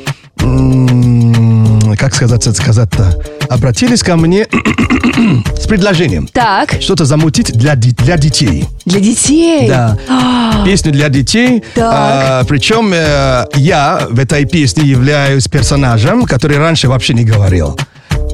[1.98, 3.14] как сказать, сказать-то,
[3.50, 4.46] обратились ко мне
[5.58, 6.28] с предложением.
[6.32, 6.76] Так.
[6.80, 8.64] Что-то замутить для, для детей.
[8.86, 9.68] Для детей?
[9.68, 9.98] Да.
[10.08, 11.62] А, Песню для детей.
[11.74, 11.92] Так.
[11.92, 17.76] А, причем э, я в этой песне являюсь персонажем, который раньше вообще не говорил.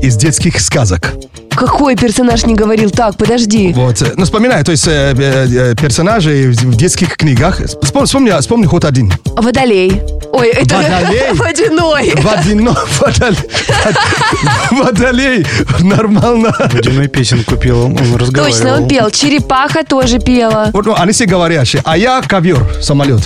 [0.03, 1.13] Из детских сказок.
[1.51, 2.91] Какой персонаж не говорил?
[2.91, 3.73] Так, подожди.
[3.73, 7.61] Вот, э, ну, вспоминаю, то есть э, э, э, персонажи в детских книгах.
[7.61, 9.11] Вспом- Вспомни, вспомни хоть один.
[9.37, 10.03] Водолей.
[10.33, 11.33] Ой, это Водолей?
[11.33, 12.13] водяной.
[12.17, 13.39] Водяной, водолей,
[14.71, 15.47] водолей,
[15.81, 16.55] нормально.
[16.73, 18.59] Водяной песенку пел, он разговаривал.
[18.59, 19.11] Точно, он пел.
[19.11, 20.71] Черепаха тоже пела.
[20.75, 21.81] Вот, ну, они все говорящие.
[21.87, 23.23] А я ковер, самолет.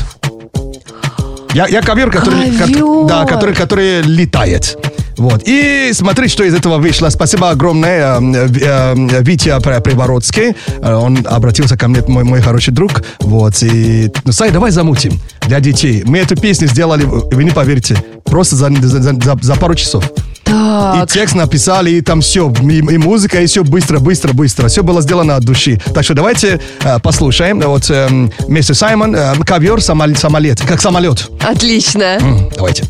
[1.55, 2.79] Я, я ковер, который, Ковер.
[2.79, 4.79] кот- да, который, который летает.
[5.17, 5.43] Вот.
[5.45, 7.09] И смотри, что из этого вышло.
[7.11, 10.55] Спасибо огромное э, э, Витя При- Привородский.
[10.81, 13.03] Э, Он обратился ко мне, мой, мой хороший друг.
[13.21, 13.63] Вот.
[13.63, 16.03] И, ну, Сай, давай замутим для детей.
[16.07, 20.11] Мы эту песню сделали, вы не поверите, просто за, за, за- за пару часов.
[20.51, 21.11] И Так.
[21.11, 24.69] текст написали, и там все, и, и музыка, и все быстро, быстро, быстро.
[24.69, 25.81] Все было сделано от души.
[25.95, 27.61] Так что давайте э, послушаем.
[27.61, 31.29] Вот эм, вместе Саймон, э, ковер, самол- самолет, как самолет.
[31.41, 32.19] Отлично.
[32.21, 32.85] М, Давайте.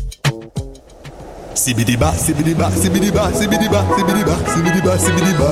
[1.53, 5.51] Сибидиба, сибидиба, сибидиба, сибидиба, сибидиба, сибидиба, сибидиба.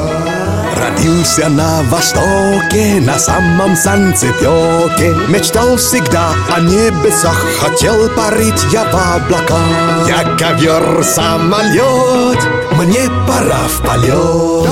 [0.77, 10.07] Родился на востоке, на самом санцепёке Мечтал всегда о небесах, хотел парить я в облаках.
[10.07, 12.39] Я ковер самолет,
[12.77, 14.69] мне пора в полет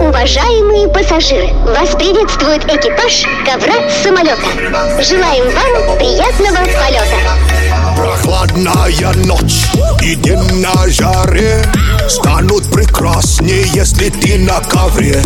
[0.00, 5.02] Уважаемые пассажиры, вас приветствует экипаж ковра самолета.
[5.02, 7.56] Желаем вам приятного полета.
[7.96, 9.66] Прохладная ночь
[10.02, 11.64] и день на жаре
[12.08, 15.22] Станут прекраснее, если ты на ковре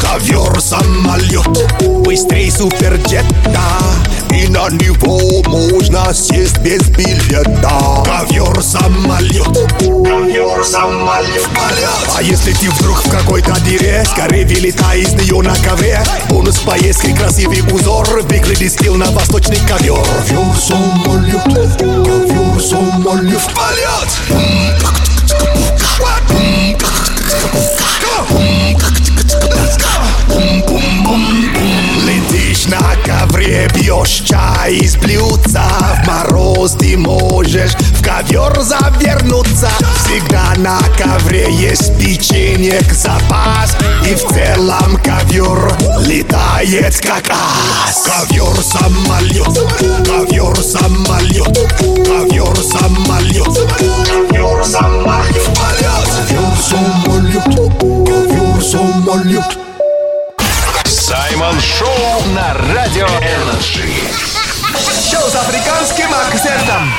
[0.00, 1.70] Ковер самолет,
[2.04, 3.24] быстрей суперджета
[4.32, 8.02] И на него можно сесть без билета.
[8.04, 9.44] Ковер самолет,
[9.78, 11.48] ковер самолет.
[12.16, 16.02] А если ты вдруг в какой-то дыре Скорее вылетай из нее на ковре.
[16.28, 18.06] Бонус поездки, красивый узор.
[18.22, 20.02] Выгляди стил на восточный ковер.
[20.28, 21.42] Ковер самолет,
[21.74, 23.40] ковер самолет.
[23.54, 24.82] Полет!
[25.52, 25.82] Летишь
[32.66, 35.64] на ковре, пьешь чай из блюдца.
[36.02, 39.68] В мороз ты можешь в ковер завернуться.
[40.04, 43.76] Всегда на ковре есть печенье запас.
[44.06, 48.04] И в целом ковер летает как ас.
[48.04, 49.58] Ковер самолет,
[50.06, 51.58] ковер самолет,
[52.06, 53.52] ковер самолет
[54.32, 57.44] Ковер самолет, ковер самолет,
[58.06, 59.71] ковер самолет
[61.12, 63.86] Саймон Шоу на Радио Energy.
[65.10, 66.90] Шоу с африканским акцентом.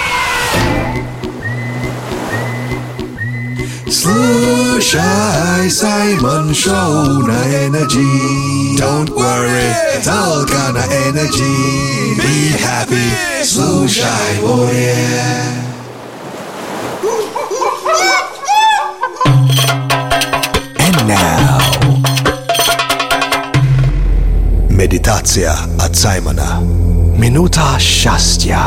[3.90, 8.78] Слушай Саймон Шоу на Energy.
[8.78, 12.16] Don't worry, только на Energy.
[12.16, 14.04] Be happy, слушай
[14.44, 14.94] more.
[14.96, 15.73] And
[24.94, 26.62] Медитация от Саймона.
[27.18, 28.60] Минута счастья.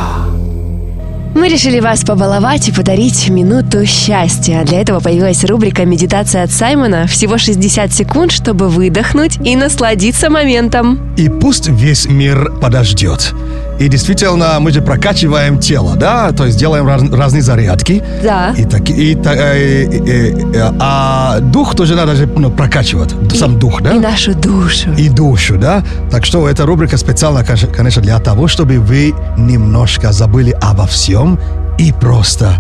[1.37, 4.65] Мы решили вас побаловать и подарить минуту счастья.
[4.65, 7.07] Для этого появилась рубрика «Медитация от Саймона».
[7.07, 11.15] Всего 60 секунд, чтобы выдохнуть и насладиться моментом.
[11.17, 13.33] И пусть весь мир подождет.
[13.79, 16.33] И действительно, мы же прокачиваем тело, да?
[16.33, 18.03] То есть делаем раз- разные зарядки.
[18.25, 18.55] Да.
[18.57, 23.15] И так, и, та- э, э, э, а дух тоже надо же ну, прокачивать.
[23.35, 23.93] Сам дух, да?
[23.95, 24.91] И нашу душу.
[24.97, 25.85] И душу, да?
[26.11, 31.39] Так что эта рубрика специально, конечно, для того, чтобы вы немножко забыли обо всем
[31.79, 32.55] и просто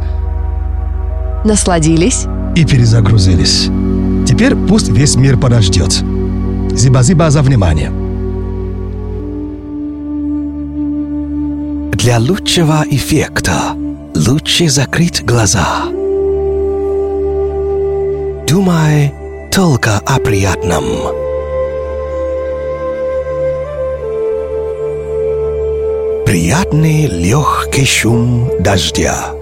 [1.44, 2.26] Насладились?
[2.54, 3.68] и перезагрузились.
[4.26, 6.02] Теперь пусть весь мир подождет.
[6.72, 7.90] Зиба-зиба за внимание.
[12.06, 13.74] Для лучшего эффекта
[14.14, 15.86] лучше закрыть глаза.
[18.46, 19.12] Думай
[19.50, 20.84] только о приятном.
[26.24, 29.32] Приятный легкий шум дождя.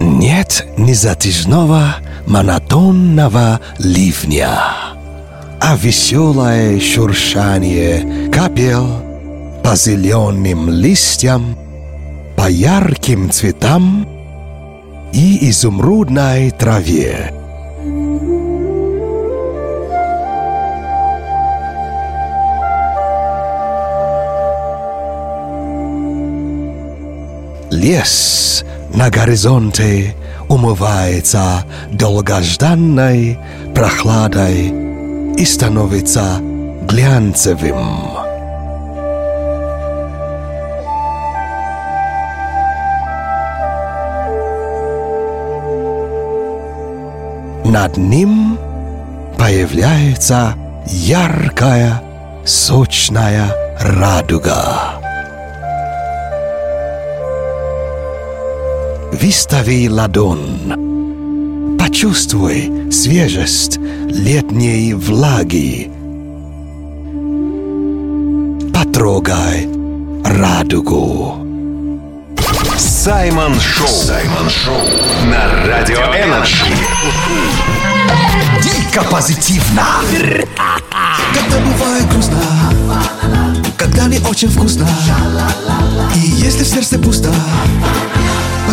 [0.00, 4.79] Нет незатяжного монотонного ливня
[5.60, 8.88] а веселое шуршание капел
[9.62, 11.56] по зеленым листьям,
[12.36, 14.08] по ярким цветам
[15.12, 17.34] и изумрудной траве.
[27.70, 30.14] Лес на горизонте
[30.48, 33.38] умывается долгожданной
[33.74, 34.89] прохладой
[35.40, 36.38] и становится
[36.82, 37.78] глянцевым.
[47.64, 48.58] Над ним
[49.38, 52.02] появляется яркая,
[52.44, 53.46] сочная
[53.80, 55.00] радуга.
[59.12, 60.89] Выстави ладонь.
[61.90, 65.90] Почувствуй свежесть летней влаги.
[68.72, 69.68] Потрогай
[70.24, 71.34] радугу.
[72.78, 73.88] Саймон Шоу.
[73.88, 74.80] Саймон Шоу
[75.24, 76.64] на Радио Energy.
[78.62, 79.84] Дико позитивно.
[81.34, 82.38] Когда бывает грустно,
[83.76, 84.88] когда не очень вкусно,
[86.14, 87.34] и если в сердце пусто,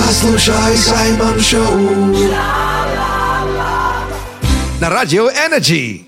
[0.05, 2.66] послушай Саймон Шоу
[4.79, 6.05] на Радио Energy.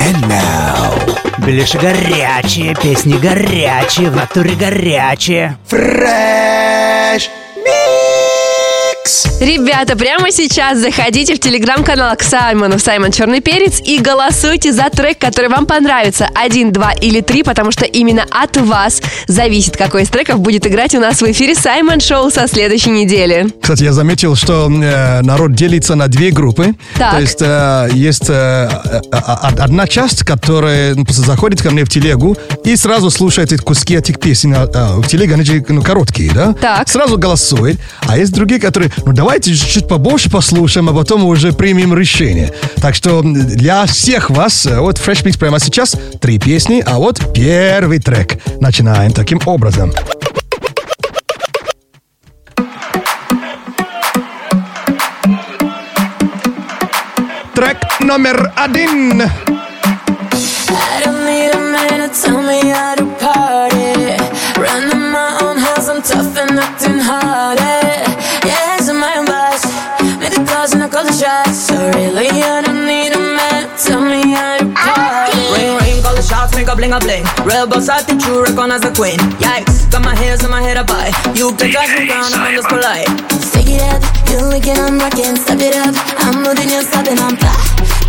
[0.00, 0.94] And now.
[1.38, 5.58] Ближе горячие, песни горячие, в натуре горячие.
[5.66, 7.30] Фрэш!
[9.40, 15.18] Ребята, прямо сейчас заходите в телеграм-канал к Саймону Саймон Черный Перец и голосуйте за трек,
[15.18, 16.30] который вам понравится.
[16.34, 20.94] Один, два или три, потому что именно от вас зависит, какой из треков будет играть
[20.94, 23.46] у нас в эфире Саймон Шоу со следующей недели.
[23.60, 26.74] Кстати, я заметил, что э, народ делится на две группы.
[26.96, 27.12] Так.
[27.12, 32.38] То есть э, есть э, э, э, одна часть, которая заходит ко мне в телегу
[32.64, 34.54] и сразу слушает эти куски этих песен.
[34.54, 36.54] А, а, в телеге они же ну, короткие, да?
[36.54, 36.88] Так.
[36.88, 37.78] Сразу голосует.
[38.00, 42.52] А есть другие, которые, ну давайте чуть побольше послушаем, а потом уже примем решение.
[42.80, 47.34] Так что для всех вас, э, вот Fresh Mix прямо сейчас три песни, а вот
[47.34, 48.40] первый трек.
[48.60, 49.92] Начинаем таким образом.
[57.52, 59.24] Трек номер один.
[66.06, 67.75] Tough and acting hard.
[71.94, 75.38] Really, I don't need a man tell me how to party.
[75.54, 77.24] Ring ring, call the shots, make a bling a bling.
[77.44, 79.18] Real boss attitude, recognize a queen.
[79.38, 81.12] Yikes, got my hairs in my head up high.
[81.34, 83.08] You can touch me down, I'm just polite.
[83.38, 85.36] Stick it up, you like it, I'm rocking.
[85.36, 87.54] Step it up, I'm moving, you're stopping, I'm fly.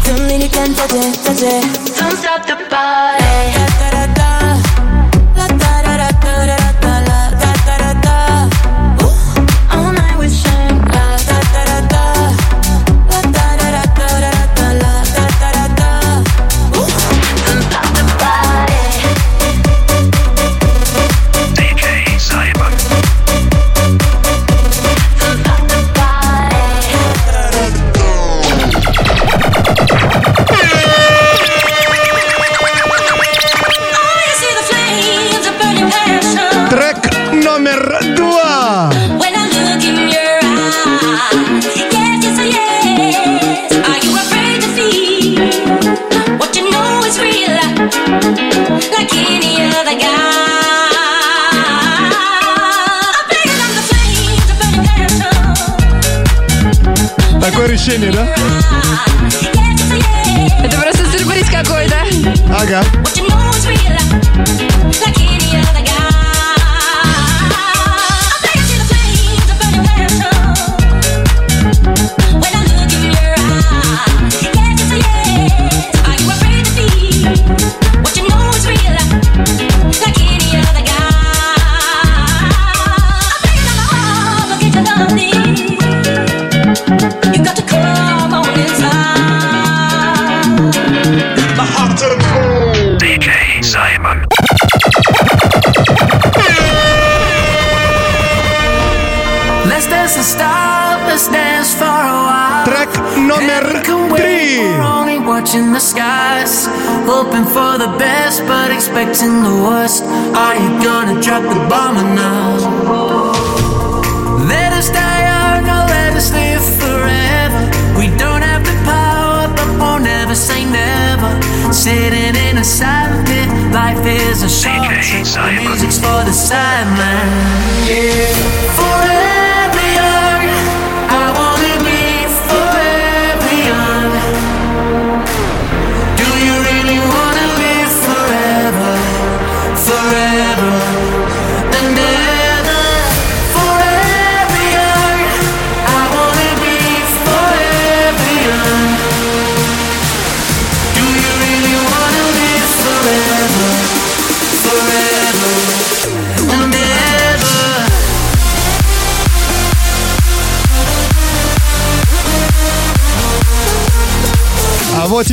[0.05, 1.63] Don't need you can touch it, touch it.
[1.97, 3.96] Don't stop the party.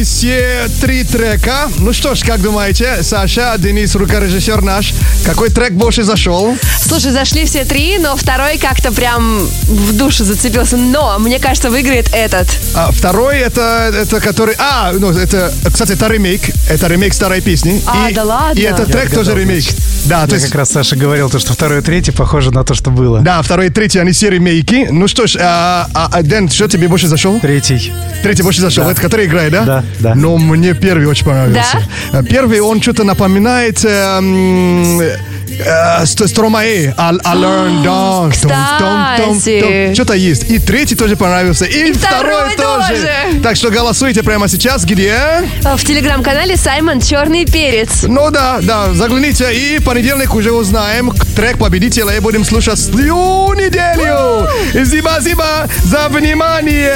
[0.05, 1.69] Все три трека.
[1.79, 4.95] Ну что ж, как думаете, Саша, Денис, рукорежиссер наш,
[5.25, 6.57] какой трек больше зашел?
[6.81, 10.77] Слушай, зашли все три, но второй как-то прям в душу зацепился.
[10.77, 12.47] Но мне кажется, выиграет этот.
[12.75, 14.55] А, второй это, это который...
[14.59, 16.43] А, ну, это, кстати, это ремейк.
[16.69, 17.83] Это ремейк старой песни.
[17.87, 18.59] А, и, да ладно?
[18.59, 19.63] И этот Я трек тоже отгадал, ремейк.
[19.63, 19.81] значит.
[20.07, 20.47] Да, то Я есть...
[20.47, 23.21] как раз Саша говорил, то, что второй и третий похоже на то, что было.
[23.21, 24.89] Да, второй и третий, они все ремейки.
[24.91, 27.41] Ну что ж, а, а, а, Дэн, что тебе больше зашел?
[27.41, 27.93] Третий.
[28.23, 28.85] Третий больше зашел.
[28.85, 28.93] Да.
[28.93, 29.65] Это который играет, да?
[29.65, 30.15] Да, да.
[30.15, 31.83] Но мне первый очень понравился.
[32.13, 32.21] Да?
[32.21, 33.85] Э, Первый, он что-то напоминает...
[33.85, 35.01] эм,
[35.57, 38.31] Э, ст- Стромае, I, I learned dance.
[38.33, 39.95] Кстати.
[39.95, 40.51] Что-то есть.
[40.51, 41.65] И третий тоже понравился.
[41.65, 42.89] И, второй, второй тоже.
[42.89, 43.41] тоже.
[43.43, 44.85] Так что голосуйте прямо сейчас.
[44.85, 45.15] Где?
[45.63, 48.03] В телеграм-канале Саймон Черный Перец.
[48.05, 49.55] Ну да, да, загляните.
[49.55, 54.49] И в понедельник уже узнаем трек победителя и будем слушать всю неделю.
[54.85, 56.91] Спасибо за внимание.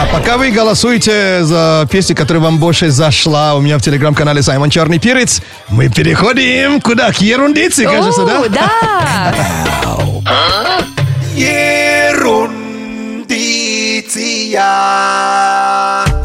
[0.00, 4.70] А пока вы голосуете за песню, которая вам больше зашла у меня в телеграм-канале Саймон
[4.70, 7.12] Черный Перец, мы переходим куда?
[7.12, 8.44] К ерундице, кажется, да?
[8.48, 9.34] Да.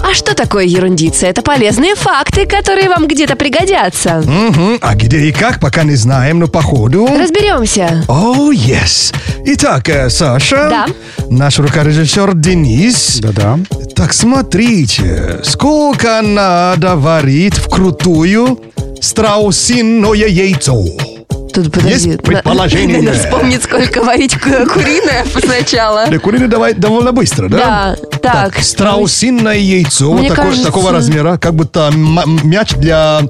[0.04, 1.30] А что такое ерундиция?
[1.30, 4.22] Это полезные факты, которые вам где-то пригодятся.
[4.26, 4.80] Мгм.
[4.82, 7.08] А где и как, пока не знаем, но походу...
[7.08, 8.04] Разберемся.
[8.10, 9.16] О, yes.
[9.46, 10.68] Итак, э, Саша.
[10.70, 10.86] Да.
[11.30, 13.20] Наш рукорежиссер Денис.
[13.22, 13.60] Да-да.
[13.96, 18.60] Так, смотрите, сколько надо варить вкрутую
[19.02, 20.84] страусиное яйцо?
[21.54, 22.10] Тут подожди.
[22.10, 23.02] Есть предположение.
[23.02, 26.08] Надо вспомнить, сколько варить ку- куриное сначала.
[26.10, 27.96] Да, куриный давай довольно быстро, да?
[28.12, 28.60] Да, так.
[28.60, 33.22] Страусиное яйцо вот такого, размера, как будто мяч для...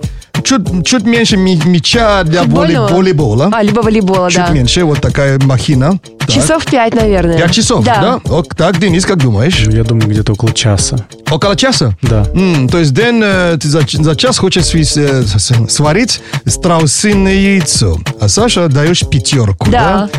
[0.44, 3.50] Чуть, чуть меньше мяча для воли- волейбола.
[3.54, 4.50] А, либо волейбола, Чуть да.
[4.50, 6.00] меньше, вот такая махина.
[6.20, 6.30] Так.
[6.30, 7.38] Часов пять, наверное.
[7.38, 8.20] Пять часов, да?
[8.26, 9.60] Ок, так, Денис, как думаешь?
[9.68, 10.98] Я думаю, где-то около часа.
[11.32, 11.96] Около часа?
[12.02, 12.26] Да.
[12.36, 17.34] М, то есть, Дэн, э, ты за, за час хочешь свис- э, с- сварить страусиное
[17.36, 20.10] яйцо, а Саша даешь пятерку, да?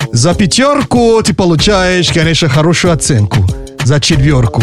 [0.00, 0.06] Да.
[0.12, 3.44] За пятерку ты получаешь, конечно, хорошую оценку.
[3.84, 4.62] За четверку.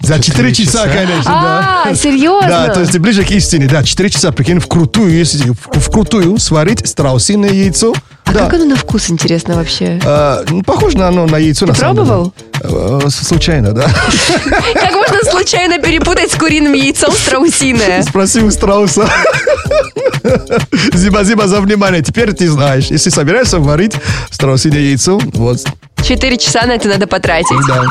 [0.00, 1.94] За 4 часа, конечно, А, да.
[1.94, 2.48] серьезно?
[2.48, 3.82] Да, то есть ты ближе к истине, да.
[3.82, 7.92] 4 часа, прикинь, вкрутую, если в- вкрутую сварить страусиное яйцо.
[8.24, 8.40] А да.
[8.46, 10.00] как оно на вкус, интересно, вообще?
[10.04, 12.06] А, ну, похоже на оно на яйцо, Ты на самом деле.
[12.06, 12.34] пробовал?
[13.04, 13.82] Э, Случайно, да.
[14.74, 18.02] Как можно случайно перепутать с куриным яйцом страусиное?
[18.02, 19.08] Спроси у страуса.
[21.08, 22.02] Спасибо за внимание.
[22.02, 23.92] Теперь ты знаешь, если собираешься варить
[24.30, 25.58] страусиное яйцо, вот,
[26.02, 27.66] Четыре часа на это надо потратить.
[27.68, 27.84] да.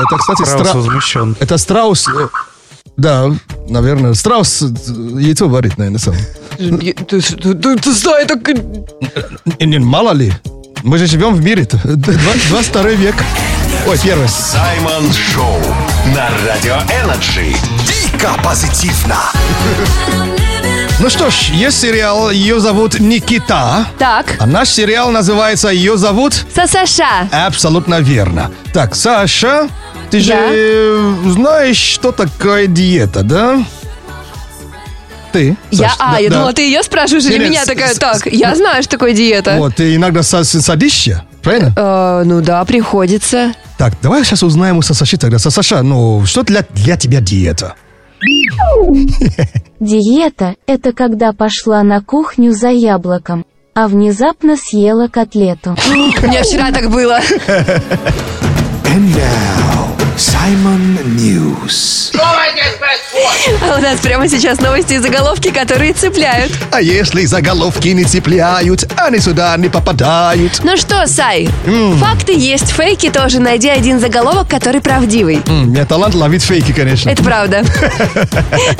[0.00, 1.36] Это, кстати, Страус стра- возмущен.
[1.40, 2.28] Это страус, э,
[2.96, 3.30] да,
[3.68, 4.66] наверное, страус э,
[5.20, 6.14] яйцо варит, наверное, сам.
[6.56, 8.48] Ты, ты, ты- ты знаешь, так...
[9.60, 10.32] Не, не, мало ли,
[10.82, 13.14] мы же живем в мире, 22 век.
[13.86, 14.28] Ой, первый.
[14.28, 15.60] Саймон Шоу
[16.14, 17.54] на Радио Energy.
[17.86, 19.16] Дико позитивно.
[21.00, 23.86] Ну что ж, есть сериал, ее зовут Никита.
[23.98, 27.28] Так, А наш сериал называется «Ее зовут...» Сасаша.
[27.30, 28.50] Абсолютно верно.
[28.72, 29.68] Так, Саша,
[30.10, 30.48] ты же Да.
[30.50, 33.64] э, знаешь, что такое диета, да?
[35.32, 35.56] Ты?
[35.70, 36.34] Я, Саш, а, да, я да.
[36.36, 39.54] думала, ты ее спрашиваешь или меня с- такая, так, я знаю, что такое диета.
[39.56, 41.72] Вот, ты иногда са- садишься, правильно?
[41.76, 43.52] Э, ну да, приходится.
[43.76, 45.38] Так, давай сейчас узнаем у Саши тогда.
[45.38, 47.74] Саша, ну, что для, для тебя диета?
[49.80, 55.76] Диета– это когда пошла на кухню за яблоком, а внезапно съела котлету.
[55.88, 57.20] У меня вчера так было.
[58.88, 59.57] And now,
[60.18, 62.12] Simon News.
[63.62, 66.50] А у нас прямо сейчас новости и заголовки, которые цепляют.
[66.72, 70.60] А если заголовки не цепляют, они сюда не попадают.
[70.64, 71.48] Ну что, Сай,
[72.00, 73.38] факты есть, фейки тоже.
[73.38, 75.40] Найди один заголовок, который правдивый.
[75.46, 77.08] М, У меня талант ловить фейки, конечно.
[77.10, 77.62] Это правда.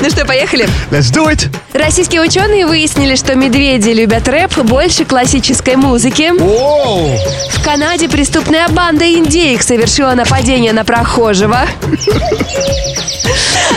[0.01, 0.67] Ну что, поехали.
[0.91, 1.47] Let's do it.
[1.73, 6.31] Российские ученые выяснили, что медведи любят рэп больше классической музыки.
[6.37, 10.83] В Канаде преступная банда индеек совершила нападение на
[11.29, 11.59] прохожего.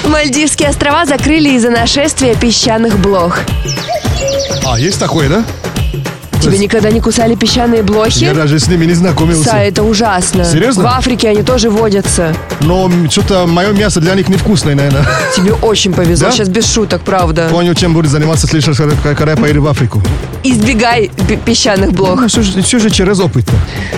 [0.06, 3.40] Мальдивские острова закрыли из-за нашествия песчаных блох.
[4.64, 5.44] А, есть такое, да?
[6.42, 8.24] Тебе никогда не кусали песчаные блохи?
[8.24, 9.44] Я даже с ними не знакомился.
[9.50, 10.44] Сай, это ужасно.
[10.44, 10.82] Серьезно?
[10.84, 12.34] В Африке они тоже водятся.
[12.60, 15.04] Но что-то мое мясо для них невкусное, наверное.
[15.36, 16.28] Тебе очень повезло.
[16.28, 16.32] Да?
[16.32, 17.48] Сейчас без шуток, правда.
[17.50, 20.02] Понял, чем будет заниматься следующий раз, когда поеду в Африку.
[20.44, 22.20] Избегай пе- песчаных блох.
[22.20, 23.44] Ну, все, же- все же через опыт.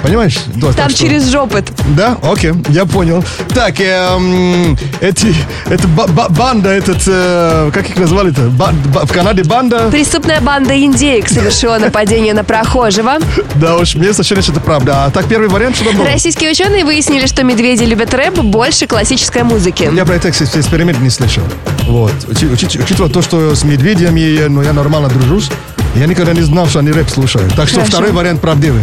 [0.02, 0.38] Понимаешь?
[0.56, 1.64] Да, Там что- через жопот.
[1.96, 2.18] Да?
[2.22, 3.24] Окей, я понял.
[3.54, 5.34] Так, эм, эти,
[5.70, 8.42] это ба- ба- банда, этот, э, как их назвали-то?
[8.50, 8.74] Ба-
[9.04, 9.88] в Канаде банда?
[9.90, 13.14] Преступная банда индеек совершила нападение на прохожего.
[13.54, 15.04] Да уж, мне ощущение, что это правда.
[15.04, 16.06] А так, первый вариант, что там было?
[16.06, 19.88] Российские ученые выяснили, что медведи любят рэп больше классической музыки.
[19.92, 21.42] Я про этот экс- эксперимент не слышал.
[21.84, 22.12] Вот.
[22.28, 25.50] Учи- учи- Учитывая то, что с медведями я, ну, я нормально дружусь,
[25.94, 27.54] я никогда не знал, что они рэп слушают.
[27.54, 27.92] Так что Хорошо.
[27.92, 28.82] второй вариант правдивый.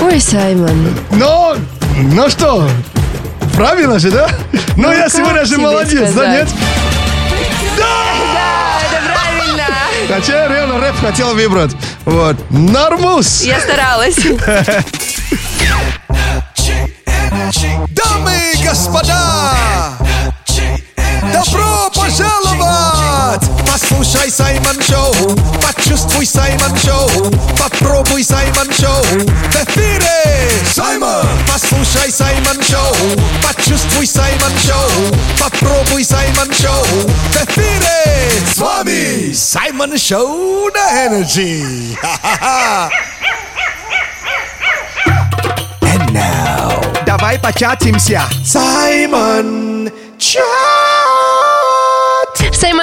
[0.00, 0.88] Ой, Саймон.
[1.12, 1.56] Но,
[2.12, 2.68] ну что,
[3.54, 4.28] правильно же, да?
[4.76, 6.48] Ну, Ну, я как сегодня же молодец, да нет?
[7.78, 8.25] Да.
[10.08, 11.72] Хотя я реально рэп хотел выбрать.
[12.04, 12.36] Вот.
[12.50, 13.42] Нормус!
[13.42, 14.16] Я старалась.
[17.88, 19.54] Дамы и господа,
[21.32, 22.35] добро пожаловать!
[23.76, 25.16] Posłuchaj Simon Show,
[25.60, 27.10] patrz twój Simon Show,
[27.58, 29.06] popróbuj Simon Show,
[29.50, 30.48] w efiry!
[30.74, 31.26] Simon!
[31.52, 32.96] Posłuchaj Simon Show,
[33.42, 34.92] patrz twój Simon Show,
[35.38, 36.86] popróbuj Simon Show,
[37.32, 38.30] w efiry!
[38.54, 40.28] Z wami Simon Show
[40.74, 41.62] na Energy!
[45.92, 48.28] And now, dawaj poczacimся!
[48.44, 50.85] Simon Show!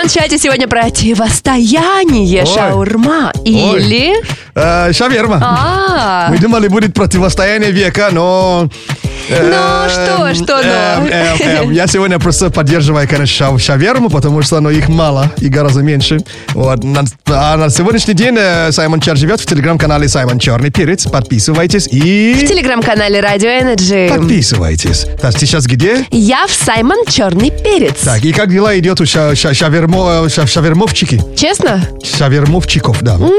[0.03, 2.45] В Саймон-чате сегодня противостояние Ой.
[2.53, 4.13] шаурма или...
[4.53, 5.39] Э, шаверма.
[5.41, 6.27] А.
[6.29, 8.69] Мы думали, будет противостояние века, но...
[9.29, 10.61] э, Ну, что, что, но?
[10.61, 15.31] эм, эм, эм, Я сегодня просто поддерживаю, конечно, шав- шаверму, потому что ну, их мало
[15.37, 16.19] и гораздо меньше.
[16.53, 16.81] Вот.
[17.27, 21.05] А на сегодняшний день э, Саймон чарт живет в телеграм-канале Саймон Черный Перец.
[21.07, 22.45] Подписывайтесь В и...
[22.47, 24.07] телеграм-канале Радио Energy.
[24.15, 25.07] Подписывайтесь.
[25.19, 26.05] Так, сейчас где?
[26.11, 28.01] Я в Саймон Черный Перец.
[28.03, 29.53] Так, и как дела идет у ша- ша-
[29.93, 31.21] шавермо, ша- шавермовчики?
[31.37, 31.81] Честно?
[32.03, 33.13] Шавермовчиков, да.
[33.15, 33.29] М,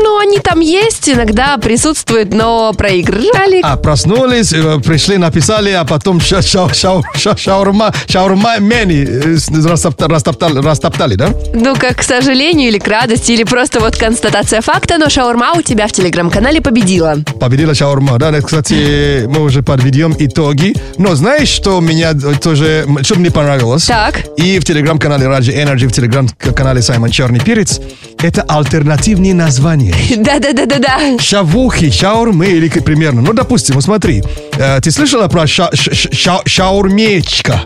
[0.00, 3.60] Ну, они там есть, иногда присутствуют, но проиграли.
[3.62, 9.36] А, проснулись, э, пришли, написали, а потом ша ша ша ша шаурма, шаурма мени э,
[9.36, 11.30] с- растоптали, растоптали, растоптали, да?
[11.54, 15.62] Ну, как к сожалению, или к радости, или просто вот констатация факта, но шаурма у
[15.62, 17.16] тебя в телеграм-канале победила.
[17.40, 20.74] Победила шаурма, да, это, кстати, мы уже подведем итоги.
[20.96, 23.84] Но знаешь, что меня тоже, м, что мне понравилось?
[23.86, 24.20] Так.
[24.36, 27.80] И в телеграм-канале Раджи Energy, в телеграм-канале Саймон Черный Перец,
[28.22, 29.94] это альтернативные названия.
[30.16, 31.18] Да-да-да-да-да.
[31.18, 33.20] Шавухи, шаурмы или примерно.
[33.20, 34.22] Ну, допустим, вот смотри,
[34.56, 37.62] э, ты слышала про ша- ша- шаурмечка?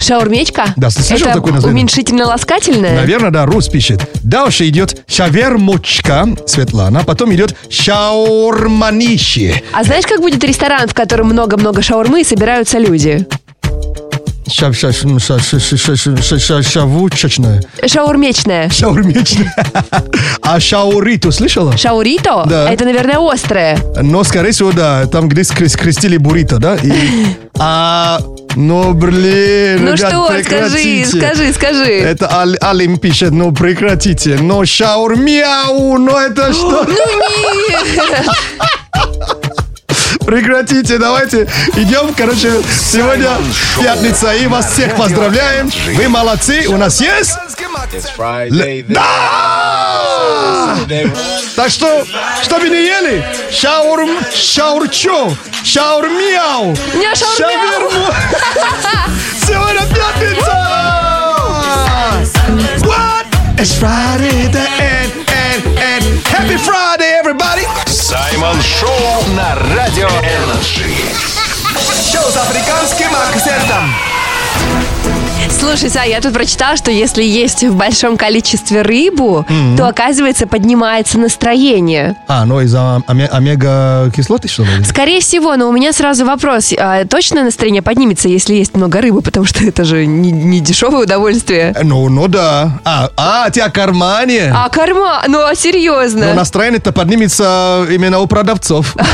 [0.00, 0.74] Шаурмечка?
[0.76, 1.80] Да, ты слышал такое название?
[1.84, 2.96] уменьшительно-ласкательное?
[2.96, 4.00] Наверное, да, Рус пишет.
[4.24, 9.62] Дальше идет шавермочка, Светлана, потом идет шаурманище.
[9.72, 13.26] А знаешь, как будет ресторан, в котором много-много шаурмы и собираются люди?
[14.48, 17.60] Ша- ша- ша- ша- ша- ша- ша- ша- Шавучечная.
[17.84, 18.70] Шаурмечная.
[18.70, 19.52] Шаурмечная.
[20.40, 21.76] А шауриту слышала?
[21.76, 22.44] Шаурито?
[22.46, 22.70] Да.
[22.70, 23.76] Это, наверное, острое.
[24.00, 26.76] Но, скорее всего, да, там, где скре- скрестили буррито, да?
[26.76, 26.92] И,
[27.58, 28.20] а,
[28.54, 31.06] ну, блин, Ну ребят, что, скажи, прекратите.
[31.20, 31.92] скажи, скажи.
[31.98, 34.38] Это Ал- Алим пишет, ну прекратите.
[34.40, 36.84] Но шаурмяу, ну это что?
[36.84, 36.94] Ну
[37.68, 38.26] нет!
[40.26, 42.62] Прекратите, давайте идем, короче,
[42.92, 43.30] сегодня
[43.80, 45.70] пятница, и вас всех поздравляем.
[45.94, 47.36] Вы молодцы, у нас есть...
[48.88, 50.76] Да!
[51.54, 52.04] Так что,
[52.42, 53.24] что вы не ели?
[53.52, 55.32] Шаурм, шаурчо,
[55.64, 57.90] шаурмяу, Не, шаурмяу.
[59.46, 60.56] Сегодня пятница!
[62.84, 63.26] What?
[63.58, 66.04] It's Friday, the end, end, end.
[66.26, 67.85] Happy Friday, everybody!
[68.06, 70.94] Саймон Шоу на Радио Energy.
[72.12, 74.15] Шоу с африканским акцентом.
[75.50, 79.76] Слушай, Сай, я тут прочитала, что если есть в большом количестве рыбу, Мгм.
[79.76, 82.14] то, оказывается, поднимается настроение.
[82.28, 84.84] А, ну из-за оме- омега-кислоты, что ли?
[84.84, 86.72] Скорее всего, но у меня сразу вопрос.
[86.78, 89.22] А точно настроение поднимется, если есть много рыбы?
[89.22, 91.74] Потому что это же не, не дешевое удовольствие.
[91.82, 92.78] Ну, ну да.
[92.84, 94.52] А, а, ты о кармане?
[94.54, 95.22] А корма?
[95.28, 96.26] Ну, а серьезно?
[96.28, 98.96] Но настроение-то поднимется именно у продавцов.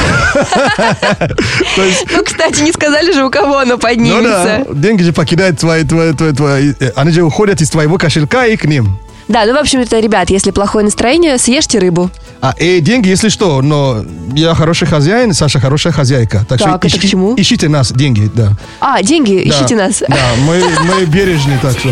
[2.14, 4.64] Ну, кстати, не сказали же, у кого оно ну поднимется.
[4.68, 5.84] да, деньги же покидают твои,
[6.22, 8.98] твои, твои, твои, э, они же уходят из твоего кошелька и к ним.
[9.28, 12.10] Да, ну, в общем-то, ребят, если плохое настроение, съешьте рыбу.
[12.40, 14.04] А и деньги, если что, но
[14.34, 16.38] я хороший хозяин, Саша хорошая хозяйка.
[16.48, 17.34] Так, Так, что это ищи- к чему?
[17.36, 18.52] ищите нас, деньги, да.
[18.80, 20.02] А, деньги, Да, ищите нас.
[20.08, 21.88] Да, мы, мы бережны, так что.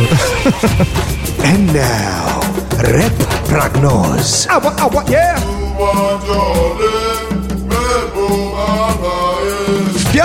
[1.44, 2.44] And now,
[2.78, 4.48] рэп-прогноз.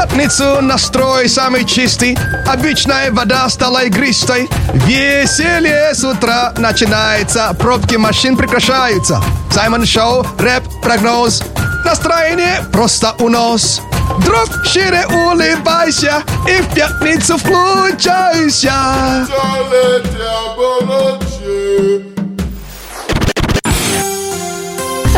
[0.06, 2.16] Пятницу настрой самый чистый,
[2.48, 4.48] обычная вода стала игристой.
[4.86, 9.20] Веселье с утра начинается, пробки машин прекращаются.
[9.52, 11.42] Саймон Шоу, рэп, прогноз,
[11.84, 13.82] настроение просто унос.
[14.24, 18.74] Друг, шире улыбайся и в пятницу включайся.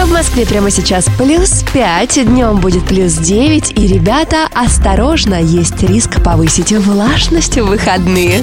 [0.08, 6.24] В Москве прямо сейчас плюс 5, днем будет плюс 9, и, ребята, осторожно, есть риск
[6.24, 8.42] повысить влажность в выходные.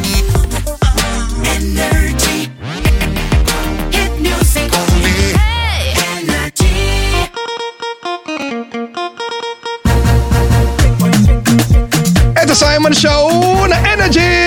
[12.37, 14.45] Это Саймон Шоу на Energy!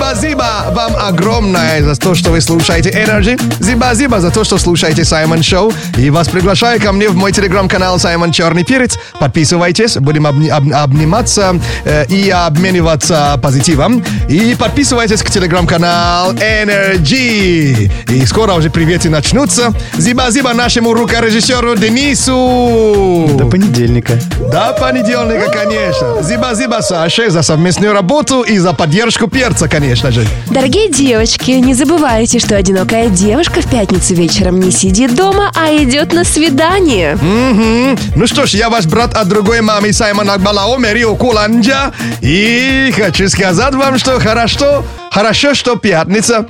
[0.00, 3.40] Зиба-зиба вам огромное за то, что вы слушаете Energy.
[3.60, 5.72] Зиба-зиба за то, что слушаете Саймон Шоу.
[5.96, 8.98] И вас приглашаю ко мне в мой телеграм-канал Саймон Черный Перец.
[9.18, 14.04] Подписывайтесь, будем обни- об- обниматься э, и обмениваться позитивом.
[14.28, 17.90] И подписывайтесь к телеграм-канал Energy.
[18.10, 19.72] И скоро уже приветы начнутся.
[19.96, 23.30] Зиба-зиба нашему рукорежиссеру Денису.
[23.38, 24.12] До понедельника.
[24.52, 26.22] До понедельника, конечно.
[26.22, 30.26] Зиба-зиба Саше за совместную работу и за поддержку перца, конечно же.
[30.50, 36.12] Дорогие девочки, не забывайте, что одинокая девушка в пятницу вечером не сидит дома, а идет
[36.12, 37.14] на свидание.
[37.14, 37.96] Мгм.
[38.16, 41.92] Ну что ж, я ваш брат от другой мамы Саймон Акбалао, Мерио Куланджа.
[42.20, 46.48] И хочу сказать вам, что хорошо, хорошо, что пятница.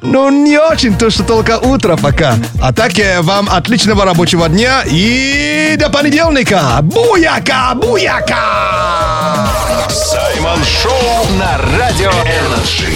[0.00, 2.36] Ну, не очень то, что только утро пока.
[2.62, 6.78] А так э, вам отличного рабочего дня и до понедельника.
[6.82, 9.55] Буяка, буяка!
[9.88, 12.92] Саймон Шоу на Радио Energy.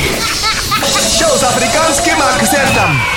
[1.18, 3.09] Шоу с африканским акцентом.